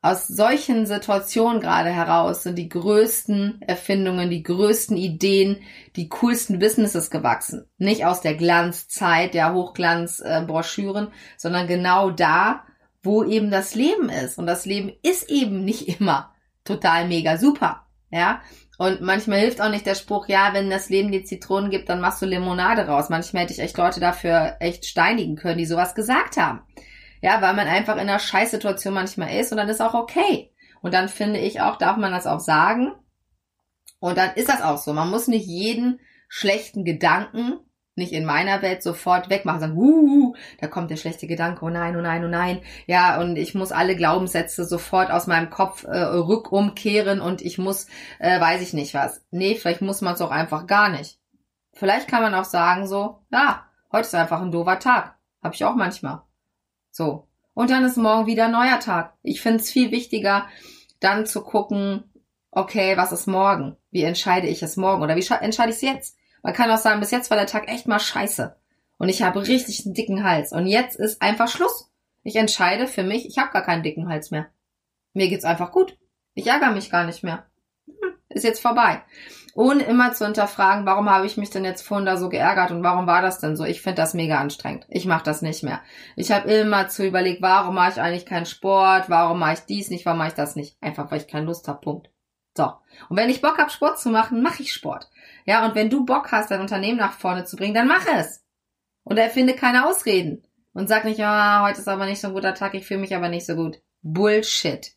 aus 0.02 0.26
solchen 0.26 0.86
Situationen 0.86 1.60
gerade 1.60 1.90
heraus 1.90 2.42
sind 2.42 2.56
die 2.56 2.70
größten 2.70 3.60
Erfindungen, 3.60 4.30
die 4.30 4.42
größten 4.42 4.96
Ideen, 4.96 5.58
die 5.96 6.08
coolsten 6.08 6.58
Businesses 6.58 7.10
gewachsen. 7.10 7.66
Nicht 7.76 8.06
aus 8.06 8.22
der 8.22 8.34
Glanzzeit 8.34 9.34
der 9.34 9.52
Hochglanzbroschüren, 9.52 11.08
äh, 11.08 11.10
sondern 11.36 11.66
genau 11.66 12.10
da, 12.10 12.64
wo 13.02 13.24
eben 13.24 13.50
das 13.50 13.74
Leben 13.74 14.08
ist. 14.08 14.38
Und 14.38 14.46
das 14.46 14.64
Leben 14.64 14.92
ist 15.02 15.30
eben 15.30 15.64
nicht 15.64 16.00
immer 16.00 16.32
total 16.64 17.06
mega 17.06 17.36
super. 17.36 17.86
Ja, 18.10 18.40
und 18.78 19.02
manchmal 19.02 19.40
hilft 19.40 19.60
auch 19.60 19.68
nicht 19.68 19.84
der 19.84 19.94
Spruch, 19.94 20.26
ja, 20.26 20.54
wenn 20.54 20.70
das 20.70 20.88
Leben 20.88 21.12
dir 21.12 21.22
Zitronen 21.22 21.70
gibt, 21.70 21.90
dann 21.90 22.00
machst 22.00 22.22
du 22.22 22.26
Limonade 22.26 22.86
raus. 22.86 23.10
Manchmal 23.10 23.42
hätte 23.42 23.52
ich 23.52 23.58
echt 23.58 23.76
Leute 23.76 24.00
dafür 24.00 24.56
echt 24.58 24.86
steinigen 24.86 25.36
können, 25.36 25.58
die 25.58 25.66
sowas 25.66 25.94
gesagt 25.94 26.38
haben. 26.38 26.62
Ja, 27.22 27.42
weil 27.42 27.54
man 27.54 27.68
einfach 27.68 27.94
in 27.94 28.00
einer 28.00 28.18
Scheißsituation 28.18 28.94
manchmal 28.94 29.38
ist 29.38 29.52
und 29.52 29.58
dann 29.58 29.68
ist 29.68 29.80
auch 29.80 29.94
okay. 29.94 30.52
Und 30.82 30.94
dann 30.94 31.08
finde 31.08 31.40
ich 31.40 31.60
auch, 31.60 31.76
darf 31.76 31.96
man 31.96 32.12
das 32.12 32.26
auch 32.26 32.40
sagen. 32.40 32.92
Und 33.98 34.16
dann 34.16 34.34
ist 34.34 34.48
das 34.48 34.62
auch 34.62 34.78
so. 34.78 34.92
Man 34.92 35.10
muss 35.10 35.28
nicht 35.28 35.46
jeden 35.46 36.00
schlechten 36.28 36.84
Gedanken 36.84 37.60
nicht 38.00 38.12
in 38.12 38.24
meiner 38.24 38.62
Welt 38.62 38.82
sofort 38.82 39.30
wegmachen, 39.30 39.60
sagen, 39.60 39.76
uh, 39.76 40.34
da 40.60 40.66
kommt 40.66 40.90
der 40.90 40.96
schlechte 40.96 41.26
Gedanke, 41.26 41.64
oh 41.64 41.68
nein, 41.68 41.96
oh 41.96 42.00
nein, 42.00 42.24
oh 42.24 42.28
nein. 42.28 42.62
Ja, 42.86 43.20
und 43.20 43.36
ich 43.36 43.54
muss 43.54 43.72
alle 43.72 43.94
Glaubenssätze 43.94 44.64
sofort 44.64 45.10
aus 45.10 45.26
meinem 45.26 45.50
Kopf 45.50 45.84
äh, 45.84 45.98
rückumkehren 45.98 47.20
und 47.20 47.42
ich 47.42 47.58
muss, 47.58 47.86
äh, 48.18 48.40
weiß 48.40 48.62
ich 48.62 48.72
nicht 48.72 48.94
was. 48.94 49.22
Nee, 49.30 49.54
vielleicht 49.54 49.82
muss 49.82 50.00
man 50.00 50.14
es 50.14 50.20
auch 50.20 50.30
einfach 50.30 50.66
gar 50.66 50.88
nicht. 50.88 51.18
Vielleicht 51.72 52.08
kann 52.08 52.22
man 52.22 52.34
auch 52.34 52.44
sagen 52.44 52.86
so, 52.86 53.20
ja, 53.30 53.66
heute 53.92 54.06
ist 54.06 54.14
einfach 54.14 54.40
ein 54.40 54.50
doofer 54.50 54.78
Tag. 54.78 55.16
Hab 55.42 55.54
ich 55.54 55.64
auch 55.64 55.76
manchmal. 55.76 56.22
So. 57.00 57.26
Und 57.54 57.70
dann 57.70 57.82
ist 57.82 57.96
morgen 57.96 58.26
wieder 58.26 58.44
ein 58.44 58.52
neuer 58.52 58.78
Tag. 58.78 59.14
Ich 59.22 59.40
finde 59.40 59.60
es 59.60 59.70
viel 59.70 59.90
wichtiger, 59.90 60.46
dann 61.00 61.24
zu 61.24 61.40
gucken, 61.40 62.04
okay, 62.50 62.94
was 62.98 63.10
ist 63.10 63.26
morgen? 63.26 63.78
Wie 63.90 64.02
entscheide 64.02 64.48
ich 64.48 64.62
es 64.62 64.76
morgen? 64.76 65.02
Oder 65.02 65.16
wie 65.16 65.26
entscheide 65.26 65.70
ich 65.70 65.76
es 65.76 65.80
jetzt? 65.80 66.18
Man 66.42 66.52
kann 66.52 66.70
auch 66.70 66.76
sagen, 66.76 67.00
bis 67.00 67.10
jetzt 67.10 67.30
war 67.30 67.38
der 67.38 67.46
Tag 67.46 67.70
echt 67.70 67.88
mal 67.88 68.00
scheiße. 68.00 68.54
Und 68.98 69.08
ich 69.08 69.22
habe 69.22 69.48
richtig 69.48 69.86
einen 69.86 69.94
dicken 69.94 70.24
Hals. 70.24 70.52
Und 70.52 70.66
jetzt 70.66 70.96
ist 70.96 71.22
einfach 71.22 71.48
Schluss. 71.48 71.90
Ich 72.22 72.36
entscheide 72.36 72.86
für 72.86 73.02
mich, 73.02 73.24
ich 73.24 73.38
habe 73.38 73.50
gar 73.50 73.64
keinen 73.64 73.82
dicken 73.82 74.10
Hals 74.10 74.30
mehr. 74.30 74.48
Mir 75.14 75.30
geht's 75.30 75.46
einfach 75.46 75.72
gut. 75.72 75.96
Ich 76.34 76.48
ärgere 76.48 76.72
mich 76.72 76.90
gar 76.90 77.06
nicht 77.06 77.22
mehr. 77.22 77.46
Hm, 77.86 78.12
ist 78.28 78.44
jetzt 78.44 78.60
vorbei 78.60 79.02
ohne 79.54 79.82
immer 79.82 80.12
zu 80.12 80.24
hinterfragen, 80.24 80.86
warum 80.86 81.10
habe 81.10 81.26
ich 81.26 81.36
mich 81.36 81.50
denn 81.50 81.64
jetzt 81.64 81.82
vorhin 81.82 82.06
da 82.06 82.16
so 82.16 82.28
geärgert 82.28 82.70
und 82.70 82.82
warum 82.82 83.06
war 83.06 83.22
das 83.22 83.38
denn 83.38 83.56
so? 83.56 83.64
Ich 83.64 83.82
finde 83.82 83.96
das 83.96 84.14
mega 84.14 84.38
anstrengend. 84.38 84.86
Ich 84.88 85.06
mache 85.06 85.24
das 85.24 85.42
nicht 85.42 85.62
mehr. 85.62 85.80
Ich 86.16 86.32
habe 86.32 86.50
immer 86.50 86.88
zu 86.88 87.06
überlegt, 87.06 87.42
warum 87.42 87.74
mache 87.74 87.90
ich 87.90 88.00
eigentlich 88.00 88.26
keinen 88.26 88.46
Sport, 88.46 89.08
warum 89.08 89.38
mache 89.38 89.54
ich 89.54 89.60
dies 89.60 89.90
nicht, 89.90 90.06
warum 90.06 90.18
mache 90.18 90.28
ich 90.28 90.34
das 90.34 90.56
nicht? 90.56 90.76
Einfach 90.80 91.10
weil 91.10 91.18
ich 91.18 91.28
keine 91.28 91.46
Lust 91.46 91.68
habe. 91.68 91.80
Punkt. 91.80 92.10
So. 92.56 92.72
Und 93.08 93.16
wenn 93.16 93.30
ich 93.30 93.40
Bock 93.40 93.58
habe, 93.58 93.70
Sport 93.70 94.00
zu 94.00 94.10
machen, 94.10 94.42
mache 94.42 94.62
ich 94.62 94.72
Sport. 94.72 95.08
Ja, 95.46 95.64
und 95.64 95.74
wenn 95.74 95.90
du 95.90 96.04
Bock 96.04 96.32
hast, 96.32 96.50
dein 96.50 96.60
Unternehmen 96.60 96.98
nach 96.98 97.12
vorne 97.12 97.44
zu 97.44 97.56
bringen, 97.56 97.74
dann 97.74 97.88
mach 97.88 98.06
es. 98.06 98.44
Und 99.04 99.18
erfinde 99.18 99.54
keine 99.54 99.86
Ausreden. 99.86 100.46
Und 100.72 100.88
sag 100.88 101.04
nicht, 101.04 101.18
ja, 101.18 101.62
oh, 101.62 101.68
heute 101.68 101.80
ist 101.80 101.88
aber 101.88 102.06
nicht 102.06 102.20
so 102.20 102.28
ein 102.28 102.34
guter 102.34 102.54
Tag, 102.54 102.74
ich 102.74 102.86
fühle 102.86 103.00
mich 103.00 103.14
aber 103.14 103.28
nicht 103.28 103.46
so 103.46 103.56
gut. 103.56 103.80
Bullshit. 104.02 104.92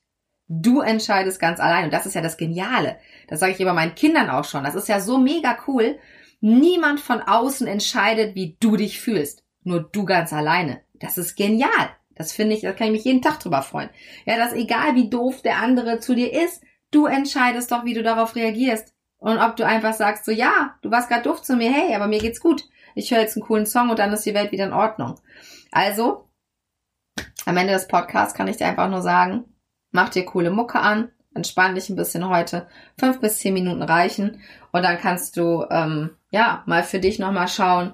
Du 0.48 0.82
entscheidest 0.82 1.40
ganz 1.40 1.60
allein. 1.60 1.86
Und 1.86 1.94
das 1.94 2.06
ist 2.06 2.16
ja 2.16 2.22
das 2.22 2.38
Geniale. 2.38 2.98
Das 3.28 3.40
sage 3.40 3.54
ich 3.54 3.60
immer 3.60 3.74
meinen 3.74 3.96
Kindern 3.96 4.30
auch 4.30 4.46
schon. 4.46 4.64
Das 4.64 4.76
ist 4.76 4.88
ja 4.88 5.00
so 5.00 5.18
mega 5.18 5.58
cool. 5.68 5.98
Niemand 6.42 7.00
von 7.00 7.22
außen 7.22 7.68
entscheidet, 7.68 8.36
wie 8.36 8.58
du 8.60 8.76
dich 8.76 9.00
fühlst. 9.00 9.44
Nur 9.64 9.82
du 9.82 10.06
ganz 10.06 10.34
alleine. 10.34 10.82
Das 10.94 11.18
ist 11.18 11.36
genial. 11.36 11.90
Das 12.16 12.34
finde 12.34 12.56
ich, 12.56 12.62
da 12.62 12.74
kann 12.74 12.88
ich 12.88 12.94
mich 12.94 13.06
jeden 13.06 13.22
Tag 13.22 13.40
drüber 13.40 13.62
freuen. 13.62 13.90
Ja, 14.26 14.38
dass 14.38 14.54
egal 14.54 14.96
wie 14.96 15.10
doof 15.10 15.42
der 15.42 15.58
andere 15.58 16.00
zu 16.00 16.14
dir 16.14 16.32
ist, 16.32 16.62
du 16.92 17.06
entscheidest 17.06 17.72
doch, 17.72 17.86
wie 17.86 17.94
du 17.94 18.04
darauf 18.04 18.36
reagierst. 18.36 18.94
Und 19.18 19.40
ob 19.40 19.56
du 19.56 19.66
einfach 19.66 19.94
sagst, 19.94 20.26
so 20.26 20.32
ja, 20.32 20.76
du 20.82 20.92
warst 20.92 21.10
gerade 21.10 21.24
doof 21.24 21.42
zu 21.42 21.56
mir, 21.56 21.72
hey, 21.72 21.96
aber 21.96 22.08
mir 22.08 22.20
geht's 22.20 22.42
gut. 22.42 22.66
Ich 22.94 23.10
höre 23.10 23.22
jetzt 23.22 23.38
einen 23.38 23.46
coolen 23.46 23.66
Song 23.66 23.90
und 23.90 23.98
dann 23.98 24.12
ist 24.12 24.26
die 24.26 24.34
Welt 24.34 24.52
wieder 24.52 24.66
in 24.66 24.74
Ordnung. 24.74 25.20
Also, 25.72 26.30
am 27.46 27.58
Ende 27.58 27.74
des 27.74 27.88
Podcasts 27.88 28.36
kann 28.36 28.48
ich 28.48 28.58
dir 28.58 28.68
einfach 28.68 28.90
nur 28.90 29.02
sagen, 29.02 29.46
mach 29.94 30.10
dir 30.10 30.26
coole 30.26 30.52
Mucke 30.52 30.80
an, 30.80 31.10
entspann 31.34 31.76
dich 31.76 31.90
ein 31.90 31.96
bisschen 31.96 32.28
heute. 32.28 32.68
Fünf 33.00 33.22
bis 33.22 33.40
zehn 33.40 33.54
Minuten 33.54 33.82
reichen 33.82 34.42
und 34.74 34.84
dann 34.84 34.98
kannst 34.98 35.38
du 35.38 35.66
ähm, 35.70 36.12
ja 36.30 36.64
mal 36.66 36.84
für 36.84 37.00
dich 37.00 37.20
nochmal 37.20 37.48
schauen, 37.48 37.94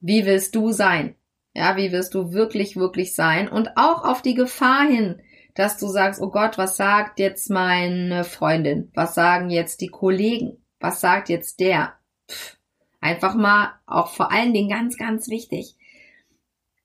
wie 0.00 0.24
willst 0.24 0.54
du 0.54 0.72
sein? 0.72 1.16
Ja, 1.54 1.76
wie 1.76 1.92
wirst 1.92 2.14
du 2.14 2.32
wirklich, 2.32 2.76
wirklich 2.76 3.14
sein? 3.14 3.48
Und 3.48 3.76
auch 3.76 4.04
auf 4.04 4.22
die 4.22 4.34
Gefahr 4.34 4.86
hin, 4.86 5.20
dass 5.54 5.76
du 5.76 5.86
sagst, 5.86 6.20
oh 6.20 6.30
Gott, 6.30 6.58
was 6.58 6.76
sagt 6.76 7.20
jetzt 7.20 7.48
meine 7.48 8.24
Freundin? 8.24 8.90
Was 8.94 9.14
sagen 9.14 9.50
jetzt 9.50 9.80
die 9.80 9.88
Kollegen? 9.88 10.64
Was 10.80 11.00
sagt 11.00 11.28
jetzt 11.28 11.60
der? 11.60 11.94
Pff, 12.28 12.56
einfach 13.00 13.34
mal, 13.34 13.74
auch 13.86 14.08
vor 14.08 14.32
allen 14.32 14.52
Dingen 14.52 14.68
ganz, 14.68 14.96
ganz 14.96 15.28
wichtig, 15.28 15.76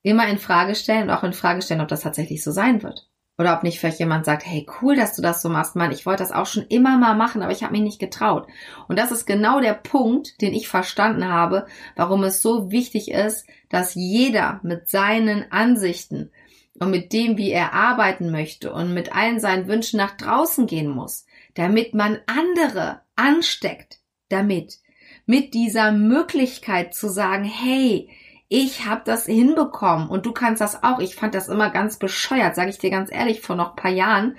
immer 0.03 0.27
in 0.27 0.37
Frage 0.37 0.75
stellen 0.75 1.03
und 1.03 1.09
auch 1.09 1.23
in 1.23 1.33
Frage 1.33 1.61
stellen, 1.61 1.81
ob 1.81 1.87
das 1.87 2.01
tatsächlich 2.01 2.43
so 2.43 2.51
sein 2.51 2.83
wird. 2.83 3.08
Oder 3.39 3.55
ob 3.55 3.63
nicht 3.63 3.79
vielleicht 3.79 3.99
jemand 3.99 4.25
sagt, 4.25 4.45
hey, 4.45 4.67
cool, 4.81 4.97
dass 4.97 5.15
du 5.15 5.21
das 5.21 5.41
so 5.41 5.47
machst, 5.47 5.77
Mann, 5.77 5.93
ich 5.93 6.05
wollte 6.05 6.21
das 6.21 6.33
auch 6.33 6.45
schon 6.45 6.65
immer 6.67 6.97
mal 6.97 7.15
machen, 7.15 7.41
aber 7.41 7.53
ich 7.53 7.63
habe 7.63 7.71
mich 7.71 7.81
nicht 7.81 7.99
getraut. 7.99 8.47
Und 8.89 8.99
das 8.99 9.11
ist 9.11 9.25
genau 9.25 9.61
der 9.61 9.75
Punkt, 9.75 10.41
den 10.41 10.53
ich 10.53 10.67
verstanden 10.67 11.25
habe, 11.25 11.65
warum 11.95 12.25
es 12.25 12.41
so 12.41 12.69
wichtig 12.69 13.09
ist, 13.09 13.47
dass 13.69 13.95
jeder 13.95 14.59
mit 14.63 14.89
seinen 14.89 15.49
Ansichten 15.53 16.31
und 16.79 16.91
mit 16.91 17.13
dem, 17.13 17.37
wie 17.37 17.51
er 17.51 17.73
arbeiten 17.73 18.29
möchte 18.29 18.73
und 18.73 18.93
mit 18.93 19.15
allen 19.15 19.39
seinen 19.39 19.69
Wünschen 19.69 19.97
nach 19.97 20.17
draußen 20.17 20.67
gehen 20.67 20.89
muss, 20.89 21.25
damit 21.53 21.93
man 21.93 22.19
andere 22.25 23.03
ansteckt, 23.15 23.99
damit 24.27 24.79
mit 25.25 25.53
dieser 25.53 25.93
Möglichkeit 25.93 26.93
zu 26.93 27.07
sagen, 27.07 27.45
hey, 27.45 28.09
ich 28.49 28.85
habe 28.87 29.01
das 29.05 29.25
hinbekommen 29.25 30.09
und 30.09 30.25
du 30.25 30.31
kannst 30.31 30.59
das 30.59 30.83
auch. 30.83 30.99
Ich 30.99 31.15
fand 31.15 31.35
das 31.35 31.47
immer 31.47 31.69
ganz 31.69 31.97
bescheuert, 31.97 32.55
sage 32.55 32.71
ich 32.71 32.79
dir 32.79 32.89
ganz 32.89 33.11
ehrlich, 33.11 33.41
vor 33.41 33.55
noch 33.55 33.75
paar 33.75 33.91
Jahren 33.91 34.37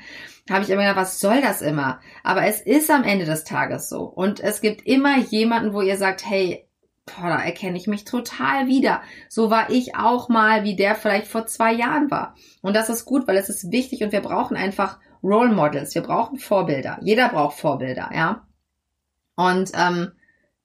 habe 0.51 0.65
ich 0.65 0.71
immer 0.71 0.83
gedacht, 0.83 0.97
was 0.97 1.21
soll 1.21 1.41
das 1.41 1.63
immer? 1.63 2.01
Aber 2.25 2.45
es 2.45 2.61
ist 2.61 2.91
am 2.91 3.05
Ende 3.05 3.25
des 3.25 3.45
Tages 3.45 3.89
so. 3.89 4.03
Und 4.03 4.41
es 4.41 4.61
gibt 4.61 4.85
immer 4.85 5.17
jemanden, 5.19 5.73
wo 5.73 5.81
ihr 5.81 5.97
sagt, 5.97 6.29
hey, 6.29 6.67
boah, 7.07 7.29
da 7.29 7.39
erkenne 7.41 7.77
ich 7.77 7.87
mich 7.87 8.05
total 8.05 8.67
wieder. 8.67 9.03
So 9.29 9.51
war 9.51 9.71
ich 9.71 9.95
auch 9.95 10.29
mal, 10.29 10.65
wie 10.65 10.75
der 10.75 10.97
vielleicht 10.97 11.29
vor 11.29 11.47
zwei 11.47 11.73
Jahren 11.73 12.11
war. 12.11 12.35
Und 12.63 12.75
das 12.75 12.89
ist 12.89 13.05
gut, 13.05 13.29
weil 13.29 13.37
es 13.37 13.49
ist 13.49 13.71
wichtig 13.71 14.03
und 14.03 14.11
wir 14.11 14.23
brauchen 14.23 14.57
einfach 14.57 14.99
Role 15.23 15.53
Models. 15.53 15.95
Wir 15.95 16.03
brauchen 16.03 16.39
Vorbilder. 16.39 16.99
Jeder 17.01 17.29
braucht 17.29 17.59
Vorbilder, 17.59 18.11
ja. 18.13 18.47
Und 19.37 19.71
ähm, 19.75 20.13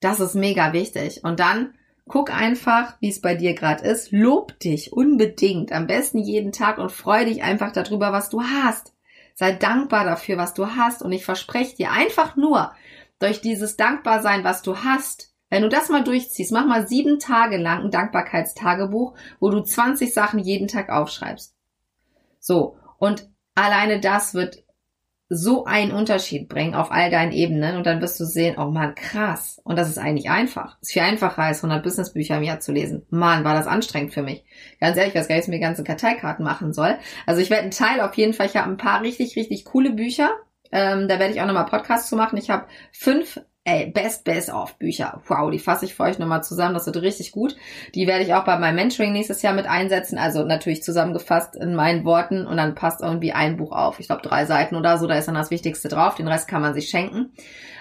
das 0.00 0.18
ist 0.18 0.34
mega 0.34 0.72
wichtig. 0.72 1.22
Und 1.22 1.38
dann 1.38 1.75
Guck 2.08 2.32
einfach, 2.32 2.94
wie 3.00 3.08
es 3.08 3.20
bei 3.20 3.34
dir 3.34 3.54
gerade 3.54 3.84
ist. 3.84 4.12
Lob 4.12 4.58
dich 4.60 4.92
unbedingt. 4.92 5.72
Am 5.72 5.86
besten 5.86 6.18
jeden 6.18 6.52
Tag 6.52 6.78
und 6.78 6.92
freu 6.92 7.24
dich 7.24 7.42
einfach 7.42 7.72
darüber, 7.72 8.12
was 8.12 8.30
du 8.30 8.42
hast. 8.42 8.94
Sei 9.34 9.52
dankbar 9.52 10.04
dafür, 10.04 10.36
was 10.36 10.54
du 10.54 10.66
hast. 10.76 11.02
Und 11.02 11.12
ich 11.12 11.24
verspreche 11.24 11.76
dir 11.76 11.90
einfach 11.90 12.36
nur 12.36 12.72
durch 13.18 13.40
dieses 13.40 13.76
Dankbarsein, 13.76 14.44
was 14.44 14.62
du 14.62 14.78
hast, 14.78 15.32
wenn 15.48 15.62
du 15.62 15.68
das 15.68 15.88
mal 15.88 16.02
durchziehst, 16.02 16.52
mach 16.52 16.66
mal 16.66 16.88
sieben 16.88 17.18
Tage 17.18 17.56
lang 17.56 17.84
ein 17.84 17.90
Dankbarkeitstagebuch, 17.90 19.14
wo 19.38 19.50
du 19.50 19.60
20 19.62 20.12
Sachen 20.12 20.40
jeden 20.40 20.68
Tag 20.68 20.90
aufschreibst. 20.90 21.54
So. 22.40 22.76
Und 22.98 23.28
alleine 23.54 24.00
das 24.00 24.34
wird 24.34 24.64
so 25.28 25.64
einen 25.64 25.90
Unterschied 25.90 26.48
bringen 26.48 26.74
auf 26.74 26.92
all 26.92 27.10
deinen 27.10 27.32
Ebenen 27.32 27.76
und 27.76 27.84
dann 27.84 28.00
wirst 28.00 28.20
du 28.20 28.24
sehen, 28.24 28.56
oh 28.58 28.70
man, 28.70 28.94
krass. 28.94 29.60
Und 29.64 29.76
das 29.76 29.88
ist 29.88 29.98
eigentlich 29.98 30.30
einfach. 30.30 30.76
ist 30.80 30.92
viel 30.92 31.02
einfacher 31.02 31.42
als 31.42 31.58
100 31.58 31.82
Businessbücher 31.82 32.36
im 32.36 32.44
Jahr 32.44 32.60
zu 32.60 32.72
lesen. 32.72 33.04
Mann, 33.10 33.44
war 33.44 33.54
das 33.54 33.66
anstrengend 33.66 34.14
für 34.14 34.22
mich. 34.22 34.44
Ganz 34.80 34.96
ehrlich, 34.96 35.14
ich 35.14 35.20
weiß 35.20 35.26
gar 35.26 35.34
nicht, 35.34 35.44
was 35.44 35.48
mir 35.48 35.58
ganze 35.58 35.82
Karteikarten 35.82 36.44
machen 36.44 36.72
soll. 36.72 36.96
Also 37.26 37.40
ich 37.40 37.50
werde 37.50 37.62
einen 37.62 37.70
Teil 37.72 38.00
auf 38.00 38.14
jeden 38.14 38.34
Fall, 38.34 38.46
ich 38.46 38.56
habe 38.56 38.70
ein 38.70 38.76
paar 38.76 39.02
richtig, 39.02 39.36
richtig 39.36 39.64
coole 39.64 39.90
Bücher. 39.90 40.30
Ähm, 40.70 41.08
da 41.08 41.18
werde 41.18 41.32
ich 41.32 41.40
auch 41.40 41.46
nochmal 41.46 41.66
Podcasts 41.66 42.08
zu 42.08 42.16
machen. 42.16 42.36
Ich 42.36 42.50
habe 42.50 42.66
fünf 42.92 43.40
Ey, 43.68 43.90
Best 43.90 44.22
Best 44.22 44.48
of 44.48 44.78
Bücher. 44.78 45.20
Wow, 45.26 45.50
die 45.50 45.58
fasse 45.58 45.86
ich 45.86 45.96
für 45.96 46.04
euch 46.04 46.20
nochmal 46.20 46.44
zusammen. 46.44 46.74
Das 46.74 46.86
wird 46.86 46.98
richtig 46.98 47.32
gut. 47.32 47.56
Die 47.96 48.06
werde 48.06 48.22
ich 48.22 48.32
auch 48.32 48.44
bei 48.44 48.56
meinem 48.58 48.76
Mentoring 48.76 49.12
nächstes 49.12 49.42
Jahr 49.42 49.54
mit 49.54 49.66
einsetzen. 49.66 50.18
Also 50.18 50.44
natürlich 50.44 50.84
zusammengefasst 50.84 51.56
in 51.56 51.74
meinen 51.74 52.04
Worten 52.04 52.46
und 52.46 52.58
dann 52.58 52.76
passt 52.76 53.00
irgendwie 53.00 53.32
ein 53.32 53.56
Buch 53.56 53.72
auf. 53.72 53.98
Ich 53.98 54.06
glaube 54.06 54.22
drei 54.22 54.46
Seiten 54.46 54.76
oder 54.76 54.98
so. 54.98 55.08
Da 55.08 55.16
ist 55.16 55.26
dann 55.26 55.34
das 55.34 55.50
Wichtigste 55.50 55.88
drauf. 55.88 56.14
Den 56.14 56.28
Rest 56.28 56.46
kann 56.46 56.62
man 56.62 56.74
sich 56.74 56.88
schenken. 56.88 57.32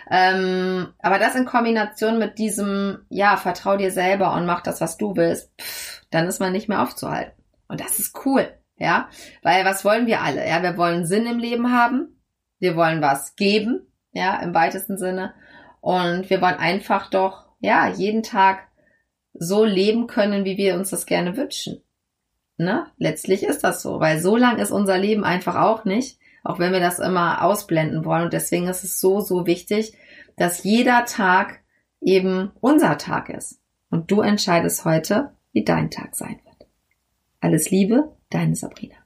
Ähm, 0.09 0.87
aber 0.97 1.19
das 1.19 1.35
in 1.35 1.45
Kombination 1.45 2.17
mit 2.17 2.39
diesem, 2.39 3.05
ja, 3.09 3.37
vertrau 3.37 3.77
dir 3.77 3.91
selber 3.91 4.33
und 4.33 4.47
mach 4.47 4.61
das, 4.61 4.81
was 4.81 4.97
du 4.97 5.15
willst, 5.15 5.51
pff, 5.61 6.01
dann 6.09 6.25
ist 6.25 6.39
man 6.39 6.51
nicht 6.51 6.67
mehr 6.67 6.81
aufzuhalten. 6.81 7.39
Und 7.67 7.79
das 7.79 7.99
ist 7.99 8.25
cool. 8.25 8.47
Ja, 8.77 9.07
weil 9.43 9.63
was 9.65 9.85
wollen 9.85 10.07
wir 10.07 10.21
alle? 10.21 10.47
Ja, 10.47 10.63
wir 10.63 10.77
wollen 10.77 11.05
Sinn 11.05 11.27
im 11.27 11.37
Leben 11.37 11.71
haben. 11.71 12.23
Wir 12.57 12.75
wollen 12.75 13.03
was 13.03 13.35
geben. 13.35 13.85
Ja, 14.13 14.37
im 14.37 14.55
weitesten 14.55 14.97
Sinne. 14.97 15.35
Und 15.85 16.31
wir 16.31 16.41
wollen 16.41 16.55
einfach 16.55 17.11
doch, 17.11 17.45
ja, 17.59 17.87
jeden 17.87 18.23
Tag 18.23 18.69
so 19.35 19.63
leben 19.63 20.07
können, 20.07 20.43
wie 20.43 20.57
wir 20.57 20.73
uns 20.73 20.89
das 20.89 21.05
gerne 21.05 21.37
wünschen. 21.37 21.83
Ne? 22.57 22.87
Letztlich 22.97 23.43
ist 23.43 23.63
das 23.63 23.83
so, 23.83 23.99
weil 23.99 24.19
so 24.19 24.35
lang 24.35 24.57
ist 24.57 24.71
unser 24.71 24.97
Leben 24.97 25.23
einfach 25.23 25.55
auch 25.55 25.85
nicht, 25.85 26.17
auch 26.43 26.57
wenn 26.57 26.73
wir 26.73 26.79
das 26.79 26.97
immer 26.97 27.43
ausblenden 27.43 28.03
wollen. 28.03 28.23
Und 28.23 28.33
deswegen 28.33 28.67
ist 28.67 28.83
es 28.83 28.99
so, 28.99 29.19
so 29.19 29.45
wichtig, 29.45 29.95
dass 30.37 30.63
jeder 30.63 31.05
Tag 31.05 31.59
eben 32.01 32.51
unser 32.61 32.97
Tag 32.97 33.29
ist. 33.29 33.61
Und 33.91 34.09
du 34.09 34.21
entscheidest 34.21 34.85
heute, 34.85 35.35
wie 35.51 35.65
dein 35.65 35.91
Tag 35.91 36.15
sein 36.15 36.39
wird. 36.45 36.67
Alles 37.41 37.69
Liebe, 37.69 38.11
deine 38.31 38.55
Sabrina. 38.55 39.04